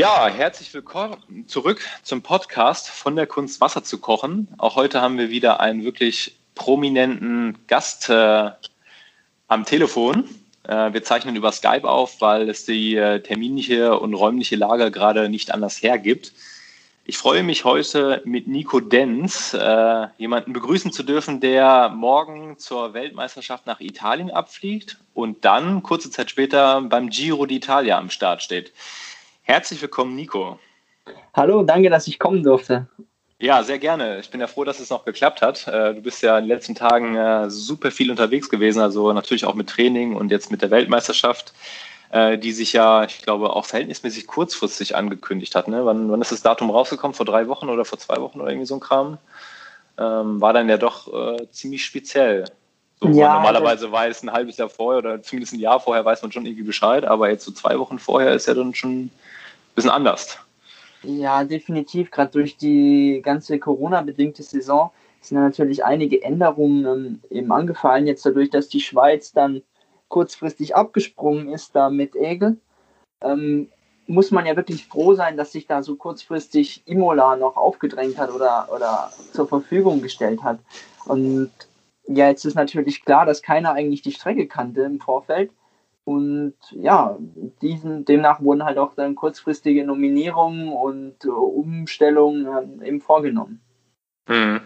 [0.00, 4.48] Ja, herzlich willkommen zurück zum Podcast von der Kunst Wasser zu kochen.
[4.56, 8.50] Auch heute haben wir wieder einen wirklich prominenten Gast äh,
[9.48, 10.24] am Telefon.
[10.66, 15.28] Äh, wir zeichnen über Skype auf, weil es die äh, terminliche und räumliche Lage gerade
[15.28, 16.32] nicht anders hergibt.
[17.04, 22.94] Ich freue mich heute mit Nico Denz, äh, jemanden begrüßen zu dürfen, der morgen zur
[22.94, 28.72] Weltmeisterschaft nach Italien abfliegt und dann kurze Zeit später beim Giro d'Italia am Start steht.
[29.50, 30.60] Herzlich willkommen, Nico.
[31.34, 32.86] Hallo, danke, dass ich kommen durfte.
[33.40, 34.20] Ja, sehr gerne.
[34.20, 35.66] Ich bin ja froh, dass es noch geklappt hat.
[35.66, 39.44] Äh, du bist ja in den letzten Tagen äh, super viel unterwegs gewesen, also natürlich
[39.44, 41.52] auch mit Training und jetzt mit der Weltmeisterschaft,
[42.12, 45.66] äh, die sich ja, ich glaube, auch verhältnismäßig kurzfristig angekündigt hat.
[45.66, 45.84] Ne?
[45.84, 47.16] Wann, wann ist das Datum rausgekommen?
[47.16, 49.18] Vor drei Wochen oder vor zwei Wochen oder irgendwie so ein Kram?
[49.98, 51.08] Ähm, war dann ja doch
[51.50, 52.44] ziemlich speziell.
[53.02, 56.44] Ja, normalerweise weiß ein halbes Jahr vorher oder zumindest ein Jahr vorher weiß man schon
[56.44, 59.10] irgendwie Bescheid, aber jetzt so zwei Wochen vorher ist ja dann schon
[59.74, 60.38] bisschen anders.
[61.02, 62.10] Ja, definitiv.
[62.10, 64.90] Gerade durch die ganze Corona-bedingte Saison
[65.20, 68.06] sind natürlich einige Änderungen ähm, eben angefallen.
[68.06, 69.62] Jetzt dadurch, dass die Schweiz dann
[70.08, 72.58] kurzfristig abgesprungen ist, da mit Egel,
[73.22, 73.68] ähm,
[74.06, 78.32] muss man ja wirklich froh sein, dass sich da so kurzfristig Imola noch aufgedrängt hat
[78.32, 80.58] oder, oder zur Verfügung gestellt hat.
[81.06, 81.50] Und
[82.06, 85.50] ja, jetzt ist natürlich klar, dass keiner eigentlich die Strecke kannte im Vorfeld.
[86.04, 87.16] Und ja,
[87.62, 93.60] diesen, demnach wurden halt auch dann kurzfristige Nominierungen und äh, Umstellungen äh, eben vorgenommen.
[94.26, 94.60] Mhm.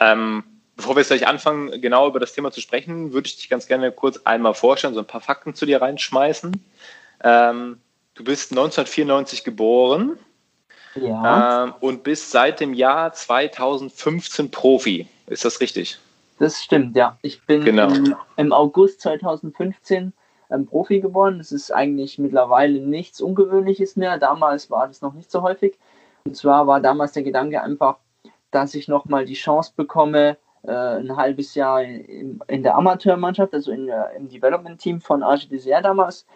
[0.00, 0.44] Ähm,
[0.76, 3.66] bevor wir jetzt gleich anfangen, genau über das Thema zu sprechen, würde ich dich ganz
[3.66, 6.64] gerne kurz einmal vorstellen, so ein paar Fakten zu dir reinschmeißen.
[7.22, 7.80] Ähm,
[8.14, 10.18] du bist 1994 geboren
[10.94, 11.64] ja.
[11.64, 15.08] ähm, und bist seit dem Jahr 2015 Profi.
[15.26, 15.98] Ist das richtig?
[16.38, 17.18] Das stimmt, ja.
[17.22, 17.88] Ich bin genau.
[17.88, 20.12] im, im August 2015
[20.50, 21.38] ähm, Profi geworden.
[21.38, 24.18] Das ist eigentlich mittlerweile nichts Ungewöhnliches mehr.
[24.18, 25.78] Damals war das noch nicht so häufig.
[26.24, 27.98] Und zwar war damals der Gedanke einfach,
[28.50, 33.72] dass ich nochmal die Chance bekomme, äh, ein halbes Jahr in, in der Amateurmannschaft, also
[33.72, 36.26] in, im Development-Team von Arge Dessert damals,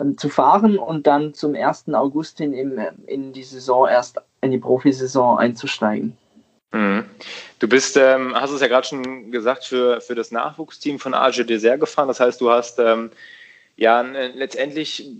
[0.00, 1.94] ähm, zu fahren und dann zum 1.
[1.94, 6.16] August hin in, in die Saison erst in die Profisaison einzusteigen.
[6.72, 7.04] Mhm.
[7.58, 11.44] Du bist, ähm, hast es ja gerade schon gesagt, für, für das Nachwuchsteam von AG
[11.44, 12.08] Dessert gefahren.
[12.08, 13.10] Das heißt, du hast ähm,
[13.76, 15.10] ja letztendlich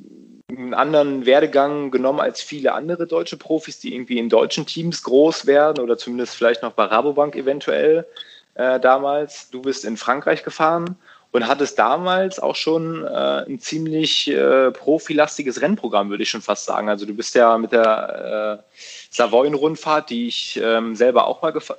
[0.50, 5.46] einen anderen Werdegang genommen als viele andere deutsche Profis, die irgendwie in deutschen Teams groß
[5.46, 8.06] werden oder zumindest vielleicht noch bei Rabobank eventuell
[8.54, 9.50] äh, damals.
[9.50, 10.96] Du bist in Frankreich gefahren
[11.32, 16.64] und hattest damals auch schon äh, ein ziemlich äh, profilastiges Rennprogramm, würde ich schon fast
[16.64, 16.88] sagen.
[16.88, 18.74] Also du bist ja mit der äh,
[19.10, 21.76] Savoyen-Rundfahrt, die ich ähm, selber auch mal gefa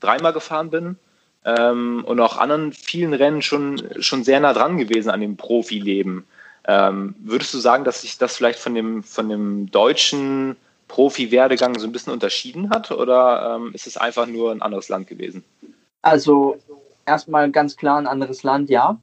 [0.00, 0.96] dreimal gefahren bin,
[1.44, 6.26] ähm, und auch anderen vielen Rennen schon, schon sehr nah dran gewesen an dem Profileben.
[6.66, 10.56] Ähm, würdest du sagen, dass sich das vielleicht von dem, von dem deutschen
[10.86, 15.08] Profi-Werdegang so ein bisschen unterschieden hat oder ähm, ist es einfach nur ein anderes Land
[15.08, 15.42] gewesen?
[16.02, 16.58] Also
[17.06, 19.00] erstmal ganz klar ein anderes Land, ja.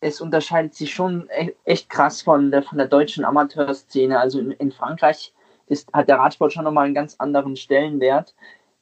[0.00, 4.18] Es unterscheidet sich schon e-, echt krass von der, von der deutschen Amateurszene.
[4.18, 5.34] Also in, in Frankreich
[5.66, 8.34] ist, hat der Radsport schon nochmal einen ganz anderen Stellenwert.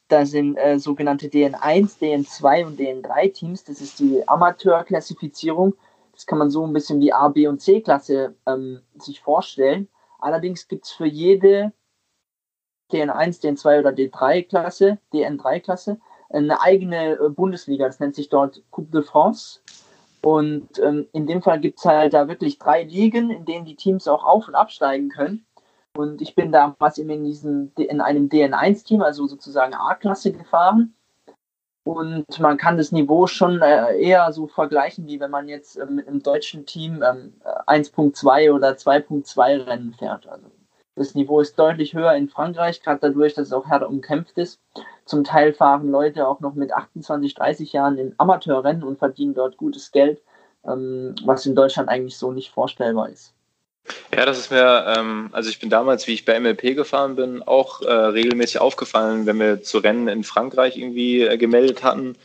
[0.08, 3.64] Da sind äh, sogenannte DN1, DN2 und DN3 Teams.
[3.64, 5.74] Das ist die Amateurklassifizierung.
[6.12, 9.88] Das kann man so ein bisschen wie A, B und C-Klasse ähm, sich vorstellen.
[10.18, 11.72] Allerdings gibt es für jede
[12.92, 16.00] DN1, DN2 oder D3-Klasse, DN3-Klasse,
[16.30, 17.86] eine eigene äh, Bundesliga.
[17.86, 19.60] Das nennt sich dort Coupe de France.
[20.22, 23.76] Und ähm, in dem Fall gibt es halt da wirklich drei Ligen, in denen die
[23.76, 25.46] Teams auch auf- und absteigen können.
[25.96, 30.94] Und ich bin damals in, diesem, in einem DN1-Team, also sozusagen A-Klasse gefahren.
[31.84, 35.86] Und man kann das Niveau schon äh, eher so vergleichen, wie wenn man jetzt äh,
[35.86, 40.26] mit einem deutschen Team 1.2 ähm, oder 2.2 Rennen fährt.
[40.26, 40.50] Also
[40.96, 44.58] das Niveau ist deutlich höher in Frankreich, gerade dadurch, dass es auch härter umkämpft ist.
[45.04, 49.58] Zum Teil fahren Leute auch noch mit 28, 30 Jahren in Amateurrennen und verdienen dort
[49.58, 50.22] gutes Geld,
[50.66, 53.34] ähm, was in Deutschland eigentlich so nicht vorstellbar ist.
[54.12, 57.42] Ja, das ist mir, ähm, also ich bin damals, wie ich bei MLP gefahren bin,
[57.42, 62.16] auch äh, regelmäßig aufgefallen, wenn wir zu Rennen in Frankreich irgendwie äh, gemeldet hatten,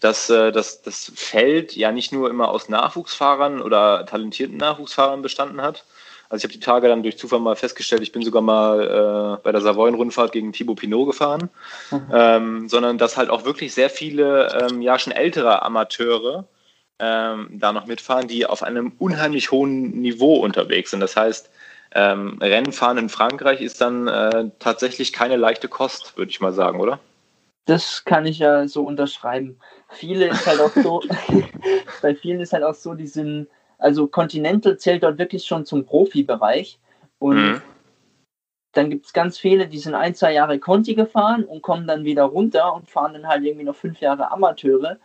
[0.00, 5.62] dass äh, das, das Feld ja nicht nur immer aus Nachwuchsfahrern oder talentierten Nachwuchsfahrern bestanden
[5.62, 5.84] hat.
[6.28, 9.42] Also ich habe die Tage dann durch Zufall mal festgestellt, ich bin sogar mal äh,
[9.42, 11.48] bei der Savoyen-Rundfahrt gegen Thibaut Pinot gefahren,
[11.90, 12.06] mhm.
[12.12, 16.44] ähm, sondern dass halt auch wirklich sehr viele ähm, ja schon ältere Amateure
[16.98, 21.00] ähm, da noch mitfahren, die auf einem unheimlich hohen Niveau unterwegs sind.
[21.00, 21.50] Das heißt,
[21.94, 26.80] ähm, Rennfahren in Frankreich ist dann äh, tatsächlich keine leichte Kost, würde ich mal sagen,
[26.80, 27.00] oder?
[27.64, 29.58] Das kann ich ja so unterschreiben.
[29.90, 31.02] Viele ist halt auch so,
[32.02, 33.48] bei vielen ist halt auch so, die sind,
[33.78, 36.78] also Continental zählt dort wirklich schon zum Profibereich
[37.18, 37.62] und mhm.
[38.72, 42.04] dann gibt es ganz viele, die sind ein, zwei Jahre Conti gefahren und kommen dann
[42.04, 44.98] wieder runter und fahren dann halt irgendwie noch fünf Jahre Amateure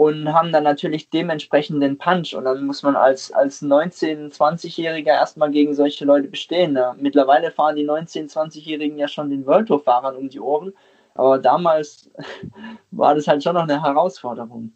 [0.00, 2.34] und haben dann natürlich dementsprechend den Punch.
[2.34, 6.72] Und dann muss man als, als 19-, 20-Jähriger erstmal gegen solche Leute bestehen.
[6.72, 6.94] Ne?
[6.98, 10.72] Mittlerweile fahren die 19-, 20-Jährigen ja schon den World Tour-Fahrern um die Ohren.
[11.14, 12.10] Aber damals
[12.90, 14.72] war das halt schon noch eine Herausforderung.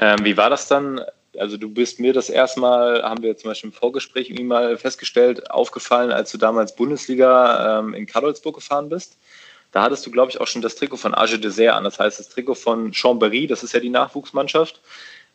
[0.00, 1.00] Ähm, wie war das dann?
[1.40, 5.50] Also du bist mir das erstmal, haben wir zum Beispiel im Vorgespräch irgendwie mal festgestellt,
[5.50, 9.16] aufgefallen, als du damals Bundesliga ähm, in Kadolsburg gefahren bist.
[9.72, 11.84] Da hattest du, glaube ich, auch schon das Trikot von Age Dessert an.
[11.84, 14.80] Das heißt, das Trikot von Chambéry, das ist ja die Nachwuchsmannschaft.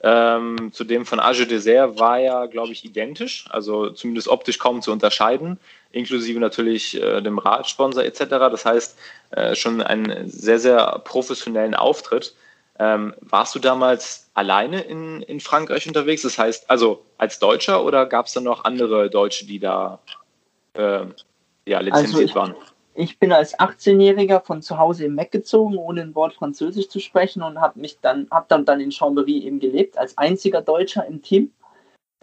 [0.04, 4.82] Ähm, zu dem von Age Dessert war ja, glaube ich, identisch, also zumindest optisch kaum
[4.82, 5.60] zu unterscheiden,
[5.92, 8.20] inklusive natürlich äh, dem Radsponsor etc.
[8.30, 8.98] Das heißt,
[9.32, 12.34] äh, schon einen sehr, sehr professionellen Auftritt.
[12.82, 16.24] Ähm, warst du damals alleine in, in Frankreich unterwegs?
[16.24, 20.00] Das heißt, also als Deutscher oder gab es dann noch andere Deutsche, die da
[20.74, 21.06] äh,
[21.68, 22.56] ja, lizenziert also ich, waren?
[22.96, 27.00] ich bin als 18-Jähriger von zu Hause im Mac gezogen, ohne ein Wort Französisch zu
[27.00, 31.06] sprechen und habe mich dann, habe dann, dann in Chambéry eben gelebt, als einziger Deutscher
[31.06, 31.52] im Team.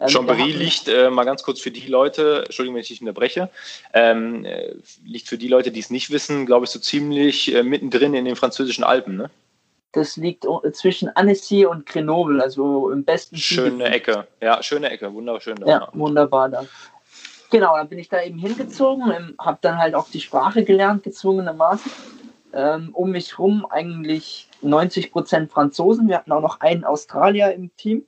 [0.00, 3.48] Ähm, Chambéry liegt, äh, mal ganz kurz für die Leute, Entschuldigung, wenn ich dich unterbreche,
[3.94, 4.74] ähm, äh,
[5.04, 8.24] liegt für die Leute, die es nicht wissen, glaube ich, so ziemlich äh, mittendrin in
[8.24, 9.30] den französischen Alpen, ne?
[9.92, 15.56] Das liegt zwischen Annecy und Grenoble, also im besten Schöne Ecke, ja, schöne Ecke, wunderschön.
[15.56, 16.64] Da, ja, wunderbar da.
[17.50, 21.02] Genau, dann bin ich da eben hingezogen, ähm, habe dann halt auch die Sprache gelernt,
[21.02, 21.90] gezwungenermaßen.
[22.52, 26.08] Ähm, um mich rum eigentlich 90 Prozent Franzosen.
[26.08, 28.06] Wir hatten auch noch einen Australier im Team.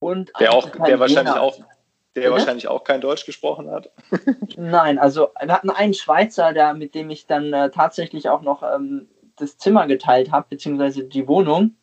[0.00, 2.32] Und der auch, der wahrscheinlich auch, der Bitte?
[2.32, 3.90] wahrscheinlich auch kein Deutsch gesprochen hat.
[4.56, 8.62] Nein, also wir hatten einen Schweizer, der, mit dem ich dann äh, tatsächlich auch noch
[8.62, 11.74] ähm, das Zimmer geteilt habe, beziehungsweise die Wohnung.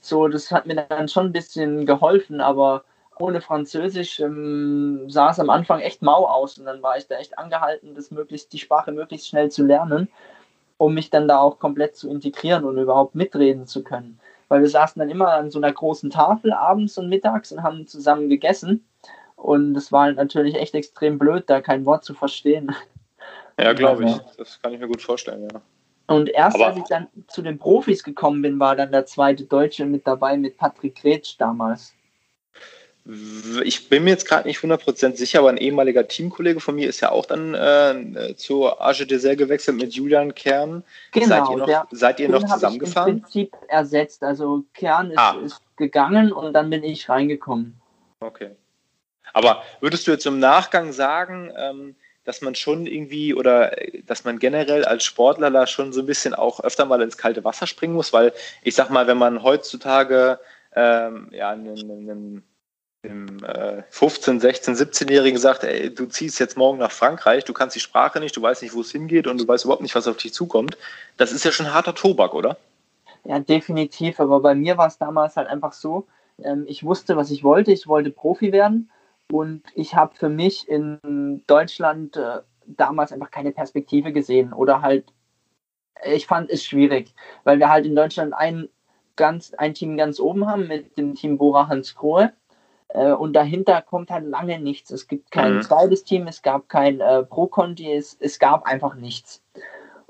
[0.00, 2.84] So, das hat mir dann schon ein bisschen geholfen, aber
[3.18, 7.16] ohne Französisch ähm, sah es am Anfang echt mau aus und dann war ich da
[7.16, 10.08] echt angehalten, das möglichst, die Sprache möglichst schnell zu lernen,
[10.78, 14.18] um mich dann da auch komplett zu integrieren und überhaupt mitreden zu können.
[14.48, 17.86] Weil wir saßen dann immer an so einer großen Tafel abends und mittags und haben
[17.86, 18.84] zusammen gegessen.
[19.36, 22.74] Und es war natürlich echt extrem blöd, da kein Wort zu verstehen.
[23.58, 24.18] Ja, glaube ich.
[24.38, 25.60] Das kann ich mir gut vorstellen, ja.
[26.10, 29.44] Und erst Aber als ich dann zu den Profis gekommen bin, war dann der zweite
[29.44, 31.94] Deutsche mit dabei, mit Patrick Kretsch damals.
[33.62, 36.98] Ich bin mir jetzt gerade nicht 100% sicher, aber ein ehemaliger Teamkollege von mir ist
[36.98, 40.82] ja auch dann äh, zur Age Dessert gewechselt mit Julian Kern.
[41.12, 43.10] Genau, seid ihr noch, der, seid ihr noch zusammengefahren?
[43.10, 44.24] im Prinzip ersetzt.
[44.24, 45.36] Also Kern ist, ah.
[45.44, 47.80] ist gegangen und dann bin ich reingekommen.
[48.18, 48.50] Okay.
[49.32, 53.74] Aber würdest du jetzt im Nachgang sagen, ähm, dass man schon irgendwie oder
[54.06, 57.44] dass man generell als Sportler da schon so ein bisschen auch öfter mal ins kalte
[57.44, 58.12] Wasser springen muss?
[58.12, 58.32] Weil
[58.62, 60.38] ich sag mal, wenn man heutzutage
[60.74, 62.44] ähm, ja, einen, einen
[63.02, 67.74] dem äh, 15, 16, 17-Jährigen sagt, ey, du ziehst jetzt morgen nach Frankreich, du kannst
[67.74, 70.06] die Sprache nicht, du weißt nicht, wo es hingeht und du weißt überhaupt nicht, was
[70.06, 70.76] auf dich zukommt.
[71.16, 72.58] Das ist ja schon harter Tobak, oder?
[73.24, 74.20] Ja, definitiv.
[74.20, 76.06] Aber bei mir war es damals halt einfach so,
[76.42, 77.72] ähm, ich wusste, was ich wollte.
[77.72, 78.90] Ich wollte Profi werden
[79.30, 85.12] und ich habe für mich in Deutschland äh, damals einfach keine Perspektive gesehen oder halt,
[86.04, 88.68] ich fand es schwierig, weil wir halt in Deutschland ein,
[89.16, 92.32] ganz, ein Team ganz oben haben mit dem Team Bora Hans Krohe
[92.88, 94.90] äh, und dahinter kommt halt lange nichts.
[94.90, 95.62] Es gibt kein mhm.
[95.62, 99.42] zweites Team, es gab kein äh, Pro-Conti, es, es gab einfach nichts.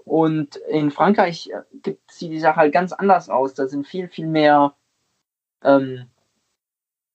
[0.05, 3.55] Und in Frankreich äh, gibt, sieht die Sache halt ganz anders aus.
[3.55, 4.75] Da sind viel, viel mehr
[5.63, 6.10] ähm,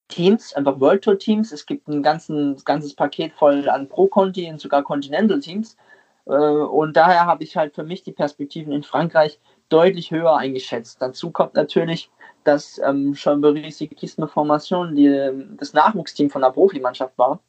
[0.08, 1.52] Teams, einfach World Tour Teams.
[1.52, 5.78] Es gibt ein ganzen, ganzes Paket voll an Pro-Conti und sogar Continental Teams.
[6.26, 11.02] Äh, und daher habe ich halt für mich die Perspektiven in Frankreich deutlich höher eingeschätzt.
[11.02, 12.10] Dazu kommt natürlich,
[12.44, 17.40] dass ähm, Chambéry Cyclisme Formation die, das Nachwuchsteam von der Profimannschaft war,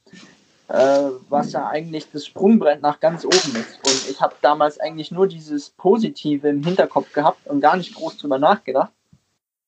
[0.68, 3.78] äh, was ja eigentlich das Sprungbrett nach ganz oben ist.
[3.84, 8.16] Und ich habe damals eigentlich nur dieses Positive im Hinterkopf gehabt und gar nicht groß
[8.16, 8.92] drüber nachgedacht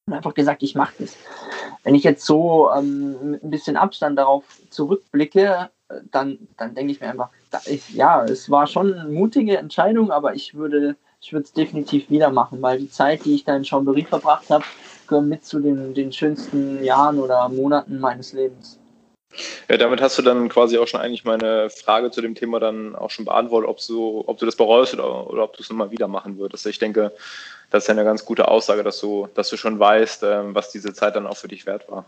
[0.08, 1.16] und einfach gesagt, ich mache das.
[1.84, 6.92] Wenn ich jetzt so ähm, mit ein bisschen Abstand darauf zurückblicke, äh, dann, dann denke
[6.92, 7.30] ich mir einfach,
[7.66, 12.30] ich, ja, es war schon eine mutige Entscheidung, aber ich würde ich es definitiv wieder
[12.30, 14.64] machen, weil die Zeit, die ich da in Chambéry verbracht habe,
[15.08, 18.78] gehört mit zu den, den schönsten Jahren oder Monaten meines Lebens.
[19.68, 22.96] Ja, damit hast du dann quasi auch schon eigentlich meine Frage zu dem Thema dann
[22.96, 25.90] auch schon beantwortet, ob, so, ob du das bereust oder, oder ob du es nochmal
[25.90, 26.66] wieder machen würdest.
[26.66, 27.12] Ich denke,
[27.70, 30.70] das ist ja eine ganz gute Aussage, dass du, dass du schon weißt, ähm, was
[30.70, 32.06] diese Zeit dann auch für dich wert war.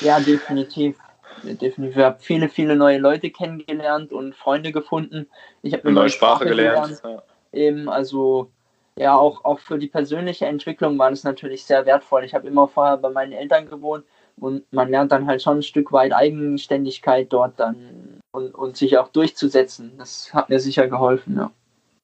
[0.00, 0.96] Ja, definitiv.
[1.42, 1.96] Definitiv.
[1.96, 5.28] Ich habe viele, viele neue Leute kennengelernt und Freunde gefunden.
[5.62, 7.02] Ich habe eine neue, neue Sprache, Sprache gelernt.
[7.02, 7.02] gelernt.
[7.04, 7.88] Ja eben.
[7.88, 8.50] Also
[8.96, 12.24] ja, auch, auch für die persönliche Entwicklung war das natürlich sehr wertvoll.
[12.24, 14.04] Ich habe immer vorher bei meinen Eltern gewohnt
[14.40, 18.98] und man lernt dann halt schon ein Stück weit Eigenständigkeit dort dann und, und sich
[18.98, 19.92] auch durchzusetzen.
[19.98, 21.50] Das hat mir sicher geholfen, ja.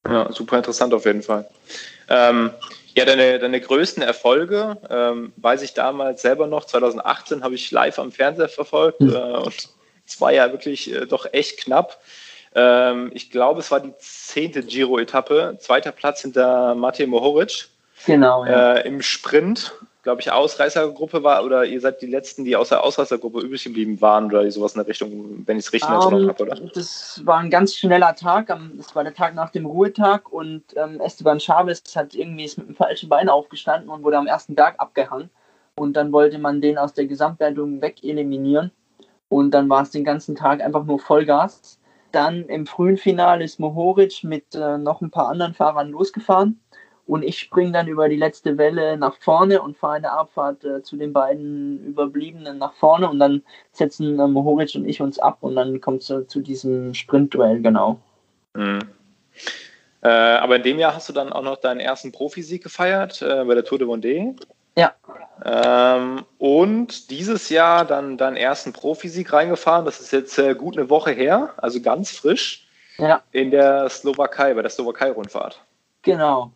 [0.06, 1.48] Ja, super interessant auf jeden Fall.
[2.08, 2.50] Ähm,
[2.94, 7.98] ja, deine, deine größten Erfolge, ähm, weiß ich damals selber noch, 2018 habe ich live
[7.98, 9.14] am Fernseher verfolgt mhm.
[9.14, 9.68] äh, und
[10.06, 12.00] es war ja wirklich äh, doch echt knapp.
[12.54, 17.68] Ähm, ich glaube, es war die zehnte Giro-Etappe, zweiter Platz hinter Matej Mohoric.
[18.06, 18.74] Genau, ja.
[18.74, 19.72] Äh, Im Sprint
[20.04, 24.00] glaube ich, Ausreißergruppe war oder ihr seid die Letzten, die aus der Ausreißergruppe übrig geblieben
[24.00, 26.60] waren oder sowas in der Richtung, wenn ich es richtig in Erinnerung um, habe, oder?
[26.74, 28.54] Das war ein ganz schneller Tag.
[28.76, 32.68] Das war der Tag nach dem Ruhetag und ähm, Esteban Chavez hat irgendwie ist mit
[32.68, 35.30] dem falschen Bein aufgestanden und wurde am ersten Berg abgehangen.
[35.76, 38.70] Und dann wollte man den aus der Gesamtwertung wegeliminieren.
[39.28, 41.80] Und dann war es den ganzen Tag einfach nur Vollgas.
[42.12, 46.60] Dann im frühen Finale ist Mohoric mit äh, noch ein paar anderen Fahrern losgefahren
[47.06, 50.64] und ich springe dann über die letzte Welle nach vorne und fahre in der Abfahrt
[50.64, 53.42] äh, zu den beiden Überbliebenen nach vorne und dann
[53.72, 57.60] setzen äh, Mohoric und ich uns ab und dann kommt es äh, zu diesem Sprintduell,
[57.60, 58.00] genau.
[58.54, 58.80] Mhm.
[60.02, 63.44] Äh, aber in dem Jahr hast du dann auch noch deinen ersten Profisieg gefeiert äh,
[63.44, 64.34] bei der Tour de Vendée.
[64.76, 64.92] Ja.
[65.44, 69.84] Ähm, und dieses Jahr dann deinen ersten Profisieg reingefahren.
[69.84, 72.68] Das ist jetzt äh, gut eine Woche her, also ganz frisch.
[72.98, 73.22] Ja.
[73.32, 75.60] In der Slowakei, bei der Slowakei-Rundfahrt.
[76.02, 76.52] Genau.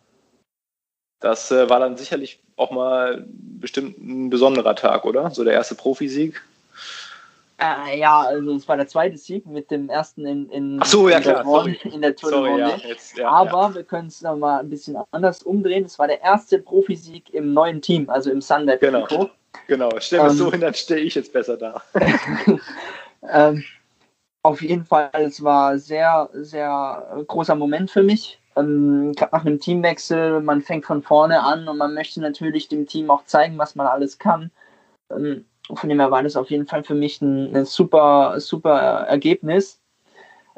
[1.19, 5.31] Das äh, war dann sicherlich auch mal bestimmt ein besonderer Tag, oder?
[5.31, 6.41] So der erste Profisieg.
[7.57, 11.09] Äh, ja, also es war der zweite Sieg mit dem ersten in, in, Ach so,
[11.09, 14.21] ja, in, klar, der, in der Tour sorry, ja, jetzt, ja, Aber wir können es
[14.21, 15.83] mal ein bisschen anders umdrehen.
[15.83, 18.79] Es war der erste Profisieg im neuen Team, also im Sunweb.
[18.79, 19.29] Genau,
[19.67, 19.89] genau.
[19.99, 21.81] Stell mir ähm, so hin, dann stehe ich jetzt besser da.
[23.29, 23.65] ähm,
[24.41, 30.41] auf jeden Fall, es war sehr, sehr großer Moment für mich ähm, nach einem Teamwechsel,
[30.41, 33.87] man fängt von vorne an und man möchte natürlich dem Team auch zeigen, was man
[33.87, 34.51] alles kann.
[35.11, 38.77] Ähm, von dem her war das auf jeden Fall für mich ein, ein super, super
[39.07, 39.81] Ergebnis.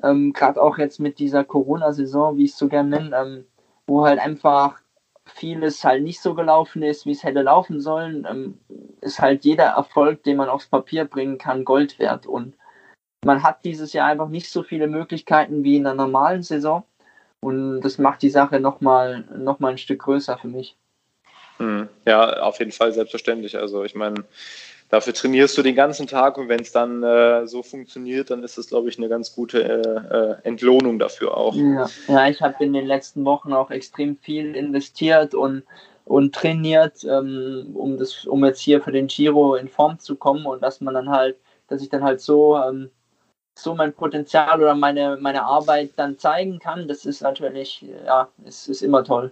[0.04, 3.46] Ähm, gerade auch jetzt mit dieser Corona-Saison, wie ich es so gerne nenne, ähm,
[3.88, 4.80] wo halt einfach
[5.26, 8.60] vieles halt nicht so gelaufen ist, wie es hätte laufen sollen, ähm,
[9.02, 12.26] ist halt jeder Erfolg, den man aufs Papier bringen kann, Gold wert.
[12.26, 12.56] Und
[13.24, 16.84] man hat dieses Jahr einfach nicht so viele Möglichkeiten wie in einer normalen Saison.
[17.42, 20.78] Und das macht die Sache nochmal noch mal ein Stück größer für mich.
[21.58, 21.90] Hm.
[22.08, 23.58] Ja, auf jeden Fall selbstverständlich.
[23.58, 24.26] Also ich meine,
[24.90, 28.58] dafür trainierst du den ganzen Tag und wenn es dann äh, so funktioniert, dann ist
[28.58, 31.56] das, glaube ich, eine ganz gute äh, äh, Entlohnung dafür auch.
[31.56, 35.64] Ja, ja ich habe in den letzten Wochen auch extrem viel investiert und,
[36.06, 40.46] und trainiert, ähm, um, das, um jetzt hier für den Giro in Form zu kommen
[40.46, 42.92] und dass man dann halt, dass ich dann halt so ähm,
[43.62, 48.68] so mein Potenzial oder meine, meine Arbeit dann zeigen kann, das ist natürlich, ja, es
[48.68, 49.32] ist immer toll.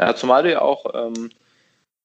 [0.00, 1.30] Ja, zumal du ja auch ähm,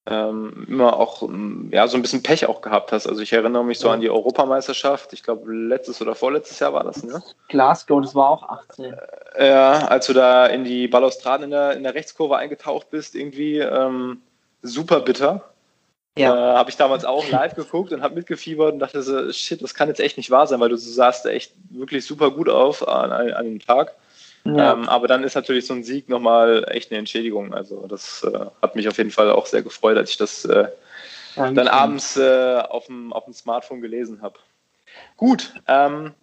[0.10, 3.08] ähm, immer auch ähm, ja, so ein bisschen Pech auch gehabt hast.
[3.08, 3.94] Also ich erinnere mich so ja.
[3.94, 7.22] an die Europameisterschaft, ich glaube letztes oder vorletztes Jahr war das, ne?
[7.50, 8.94] Glasgow, das war auch 18.
[9.36, 13.16] Äh, ja, als du da in die Balustraden in der, in der Rechtskurve eingetaucht bist,
[13.16, 14.22] irgendwie ähm,
[14.62, 15.44] super bitter.
[16.20, 16.54] Ja.
[16.54, 19.74] Äh, habe ich damals auch live geguckt und habe mitgefiebert und dachte so, shit, das
[19.74, 23.12] kann jetzt echt nicht wahr sein, weil du sahst echt wirklich super gut auf an,
[23.12, 23.96] an dem Tag.
[24.46, 24.74] Ja.
[24.74, 27.54] Ähm, aber dann ist natürlich so ein Sieg nochmal echt eine Entschädigung.
[27.54, 30.68] Also das äh, hat mich auf jeden Fall auch sehr gefreut, als ich das äh,
[31.36, 34.40] dann abends äh, auf, dem, auf dem Smartphone gelesen habe.
[35.18, 36.14] Gut, ähm,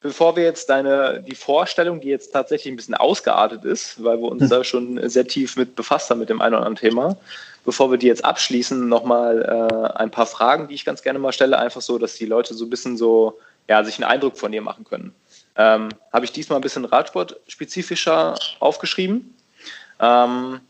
[0.00, 4.30] bevor wir jetzt deine, die Vorstellung, die jetzt tatsächlich ein bisschen ausgeartet ist, weil wir
[4.30, 4.50] uns hm.
[4.50, 7.16] da schon sehr tief mit befasst haben mit dem einen oder anderen Thema,
[7.64, 11.32] bevor wir die jetzt abschließen, nochmal äh, ein paar Fragen, die ich ganz gerne mal
[11.32, 14.52] stelle, einfach so, dass die Leute so ein bisschen so, ja, sich einen Eindruck von
[14.52, 15.14] dir machen können.
[15.56, 19.34] Ähm, Habe ich diesmal ein bisschen Radsport-spezifischer aufgeschrieben.
[20.00, 20.60] Ähm,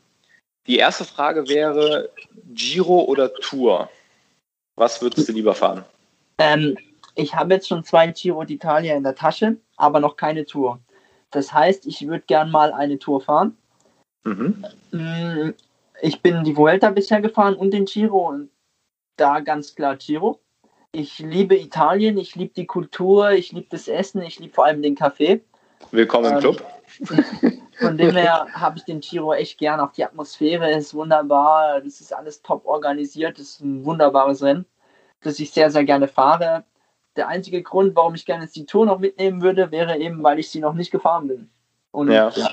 [0.67, 2.11] die erste Frage wäre
[2.53, 3.91] Giro oder Tour?
[4.77, 5.85] Was würdest du lieber fahren?
[6.39, 6.77] Ähm,
[7.15, 10.81] ich habe jetzt schon zwei Giro d'Italia in der Tasche, aber noch keine Tour.
[11.31, 13.57] Das heißt, ich würde gern mal eine Tour fahren.
[14.25, 14.65] Mhm.
[16.05, 18.51] Ich bin die Vuelta bisher gefahren und den Giro und
[19.17, 20.39] da ganz klar Giro.
[20.93, 24.83] Ich liebe Italien, ich liebe die Kultur, ich liebe das Essen, ich liebe vor allem
[24.83, 25.43] den Kaffee.
[25.93, 26.63] Willkommen im ähm, Club.
[27.79, 29.81] Von dem her habe ich den Giro echt gern.
[29.81, 31.81] Auch die Atmosphäre ist wunderbar.
[31.81, 33.39] Das ist alles top organisiert.
[33.39, 34.67] Das ist ein wunderbares Rennen,
[35.23, 36.65] das ich sehr, sehr gerne fahre.
[37.17, 40.51] Der einzige Grund, warum ich gerne die Tour noch mitnehmen würde, wäre eben, weil ich
[40.51, 41.51] sie noch nicht gefahren bin.
[41.93, 42.29] Und ja.
[42.29, 42.51] ja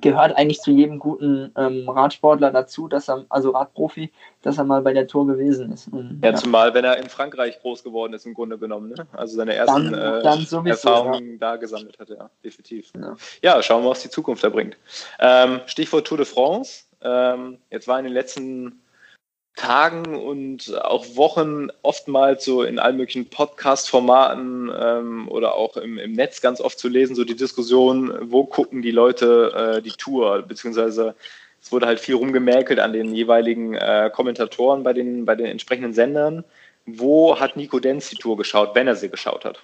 [0.00, 4.10] gehört eigentlich zu jedem guten ähm, Radsportler dazu, dass er, also Radprofi,
[4.42, 5.88] dass er mal bei der Tour gewesen ist.
[5.88, 8.90] Und, ja, ja, zumal wenn er in Frankreich groß geworden ist, im Grunde genommen.
[8.90, 9.06] Ne?
[9.12, 11.38] Also seine ersten dann, dann äh, Erfahrungen ja.
[11.38, 12.90] da gesammelt hat, ja, definitiv.
[13.00, 13.16] Ja.
[13.42, 13.62] ja.
[13.62, 14.76] schauen wir, was die Zukunft da bringt.
[15.20, 16.84] Ähm, Stichwort Tour de France.
[17.00, 18.80] Ähm, jetzt war in den letzten
[19.56, 26.12] Tagen und auch Wochen oftmals so in allen möglichen Podcast-Formaten ähm, oder auch im, im,
[26.12, 30.42] Netz ganz oft zu lesen, so die Diskussion, wo gucken die Leute äh, die Tour,
[30.42, 31.14] beziehungsweise
[31.62, 35.94] es wurde halt viel rumgemäkelt an den jeweiligen äh, Kommentatoren bei den, bei den entsprechenden
[35.94, 36.44] Sendern.
[36.84, 39.62] Wo hat Nico Denz die Tour geschaut, wenn er sie geschaut hat?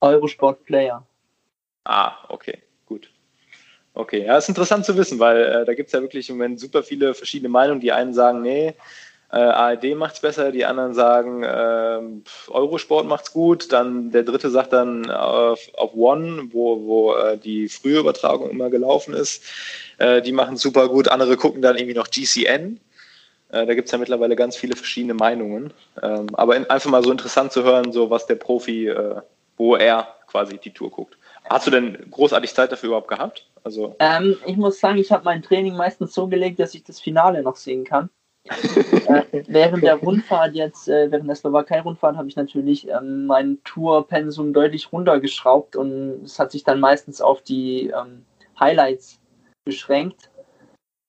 [0.00, 1.06] Eurosport Player.
[1.84, 3.08] Ah, okay, gut.
[3.94, 6.58] Okay, ja, ist interessant zu wissen, weil äh, da gibt es ja wirklich im Moment
[6.58, 7.80] super viele verschiedene Meinungen.
[7.80, 8.74] Die einen sagen, nee,
[9.32, 12.00] äh, ARD macht's besser, die anderen sagen, äh,
[12.50, 17.68] Eurosport macht's gut, dann der dritte sagt dann auf, auf One, wo, wo äh, die
[17.68, 19.44] frühe Übertragung immer gelaufen ist,
[19.96, 22.78] äh, die machen super gut, andere gucken dann irgendwie noch GCN.
[23.48, 25.72] Äh, da gibt es ja mittlerweile ganz viele verschiedene Meinungen.
[26.02, 29.22] Ähm, aber in, einfach mal so interessant zu hören, so was der Profi, äh,
[29.56, 31.16] wo er quasi die Tour guckt.
[31.48, 33.46] Hast du denn großartig Zeit dafür überhaupt gehabt?
[33.64, 37.00] Also ähm, ich muss sagen, ich habe mein Training meistens so gelegt, dass ich das
[37.00, 38.10] Finale noch sehen kann.
[38.44, 44.52] Äh, während der Rundfahrt jetzt, äh, während der Slowakei-Rundfahrt, habe ich natürlich ähm, mein Tourpensum
[44.52, 48.24] deutlich runtergeschraubt und es hat sich dann meistens auf die ähm,
[48.58, 49.20] Highlights
[49.64, 50.30] beschränkt.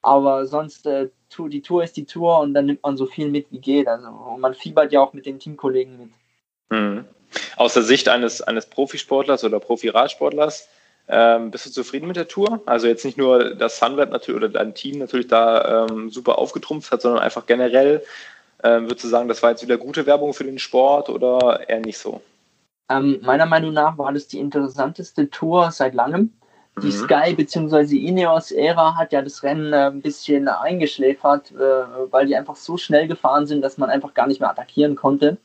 [0.02, 3.52] Aber sonst, äh, die Tour ist die Tour und dann nimmt man so viel mit
[3.52, 3.88] wie geht.
[3.88, 6.10] Also man fiebert ja auch mit den Teamkollegen mit.
[6.70, 7.06] Mhm.
[7.56, 10.68] Aus der Sicht eines, eines Profisportlers oder Profi-Radsportlers,
[11.08, 12.62] ähm, bist du zufrieden mit der Tour?
[12.66, 16.92] Also jetzt nicht nur, dass Sunweb natürlich oder dein Team natürlich da ähm, super aufgetrumpft
[16.92, 18.04] hat, sondern einfach generell.
[18.64, 21.82] Ähm, würdest du sagen, das war jetzt wieder gute Werbung für den Sport oder eher
[21.82, 22.22] nicht so?
[22.90, 26.32] Ähm, meiner Meinung nach war das die interessanteste Tour seit langem.
[26.82, 26.92] Die mhm.
[26.92, 27.96] Sky bzw.
[27.96, 33.08] Ineos-Ära hat ja das Rennen äh, ein bisschen eingeschläfert, äh, weil die einfach so schnell
[33.08, 35.38] gefahren sind, dass man einfach gar nicht mehr attackieren konnte.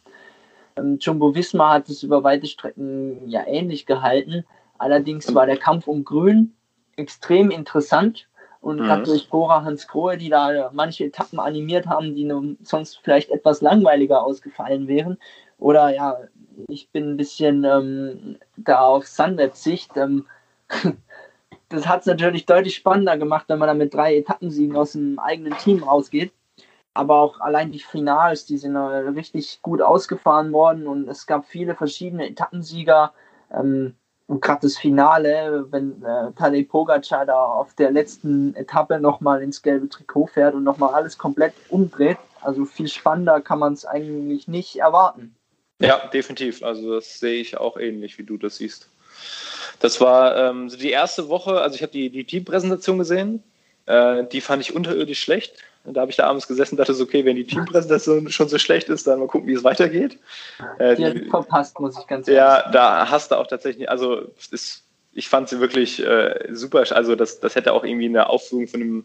[0.77, 4.45] Ähm, Jumbo Visma hat es über weite Strecken ja ähnlich gehalten.
[4.79, 6.55] Allerdings war der Kampf um Grün
[6.97, 8.29] extrem interessant
[8.61, 8.85] und mhm.
[8.85, 13.61] gerade durch Bora Hans Grohe, die da manche Etappen animiert haben, die sonst vielleicht etwas
[13.61, 15.19] langweiliger ausgefallen wären.
[15.59, 16.19] Oder ja,
[16.69, 19.97] ich bin ein bisschen ähm, da auf Sunweb-Sicht.
[19.97, 20.27] Ähm,
[21.69, 25.19] das hat es natürlich deutlich spannender gemacht, wenn man da mit drei Etappensiegen aus dem
[25.19, 26.33] eigenen Team rausgeht.
[26.95, 31.47] Aber auch allein die Finals, die sind äh, richtig gut ausgefahren worden und es gab
[31.47, 33.13] viele verschiedene Etappensieger.
[33.53, 33.95] Ähm,
[34.29, 39.63] und gerade das Finale, wenn äh, Tadej Pogacar da auf der letzten Etappe nochmal ins
[39.63, 44.47] gelbe Trikot fährt und nochmal alles komplett umdreht, also viel spannender kann man es eigentlich
[44.47, 45.35] nicht erwarten.
[45.81, 46.63] Ja, definitiv.
[46.63, 48.91] Also das sehe ich auch ähnlich, wie du das siehst.
[49.81, 53.43] Das war ähm, die erste Woche, also ich habe die, die Teampräsentation gesehen,
[53.87, 55.55] äh, die fand ich unterirdisch schlecht.
[55.89, 58.49] Und da habe ich da abends gesessen und dachte so, okay, wenn die Teampräsentation schon
[58.49, 60.19] so schlecht ist, dann mal gucken, wie es weitergeht.
[60.79, 62.63] Äh, die, die verpasst, muss ich ganz ehrlich sagen.
[62.67, 64.21] Ja, da hast du auch tatsächlich, also
[64.51, 68.69] ist, ich fand sie wirklich äh, super, also das, das hätte auch irgendwie eine Aufführung
[68.69, 69.05] von einem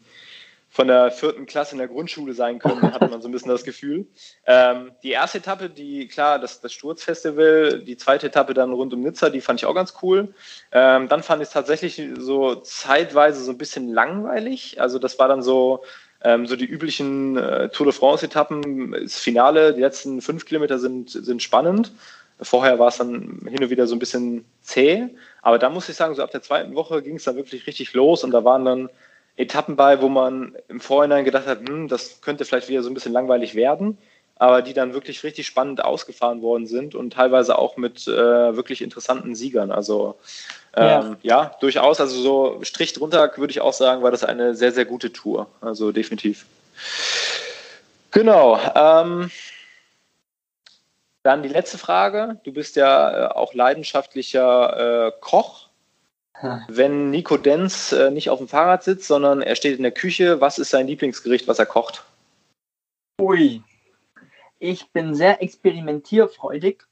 [0.73, 3.63] von der vierten Klasse in der Grundschule sein können, hatte man so ein bisschen das
[3.63, 4.07] Gefühl.
[4.47, 9.01] Ähm, die erste Etappe, die, klar, das, das Sturzfestival, die zweite Etappe dann rund um
[9.01, 10.33] Nizza, die fand ich auch ganz cool.
[10.71, 14.81] Ähm, dann fand ich es tatsächlich so zeitweise so ein bisschen langweilig.
[14.81, 15.83] Also das war dann so,
[16.23, 21.09] ähm, so die üblichen äh, Tour de France-Etappen, das Finale, die letzten fünf Kilometer sind,
[21.09, 21.91] sind spannend.
[22.41, 25.07] Vorher war es dann hin und wieder so ein bisschen zäh.
[25.41, 27.93] Aber da muss ich sagen, so ab der zweiten Woche ging es dann wirklich richtig
[27.93, 28.89] los und da waren dann
[29.35, 32.93] Etappen bei, wo man im Vorhinein gedacht hat, hm, das könnte vielleicht wieder so ein
[32.93, 33.97] bisschen langweilig werden,
[34.35, 38.81] aber die dann wirklich richtig spannend ausgefahren worden sind und teilweise auch mit äh, wirklich
[38.81, 39.71] interessanten Siegern.
[39.71, 40.17] Also
[40.75, 41.43] ähm, ja.
[41.43, 41.55] ja.
[41.59, 41.99] durchaus.
[42.01, 45.47] Also so Strich drunter würde ich auch sagen, war das eine sehr, sehr gute Tour.
[45.61, 46.45] Also definitiv.
[48.11, 48.59] Genau.
[48.75, 49.31] Ähm,
[51.23, 52.39] dann die letzte Frage.
[52.43, 55.69] Du bist ja äh, auch leidenschaftlicher äh, Koch.
[56.67, 60.41] Wenn Nico Denz äh, nicht auf dem Fahrrad sitzt, sondern er steht in der Küche,
[60.41, 62.03] was ist sein Lieblingsgericht, was er kocht?
[63.21, 63.61] Ui,
[64.63, 66.83] ich bin sehr experimentierfreudig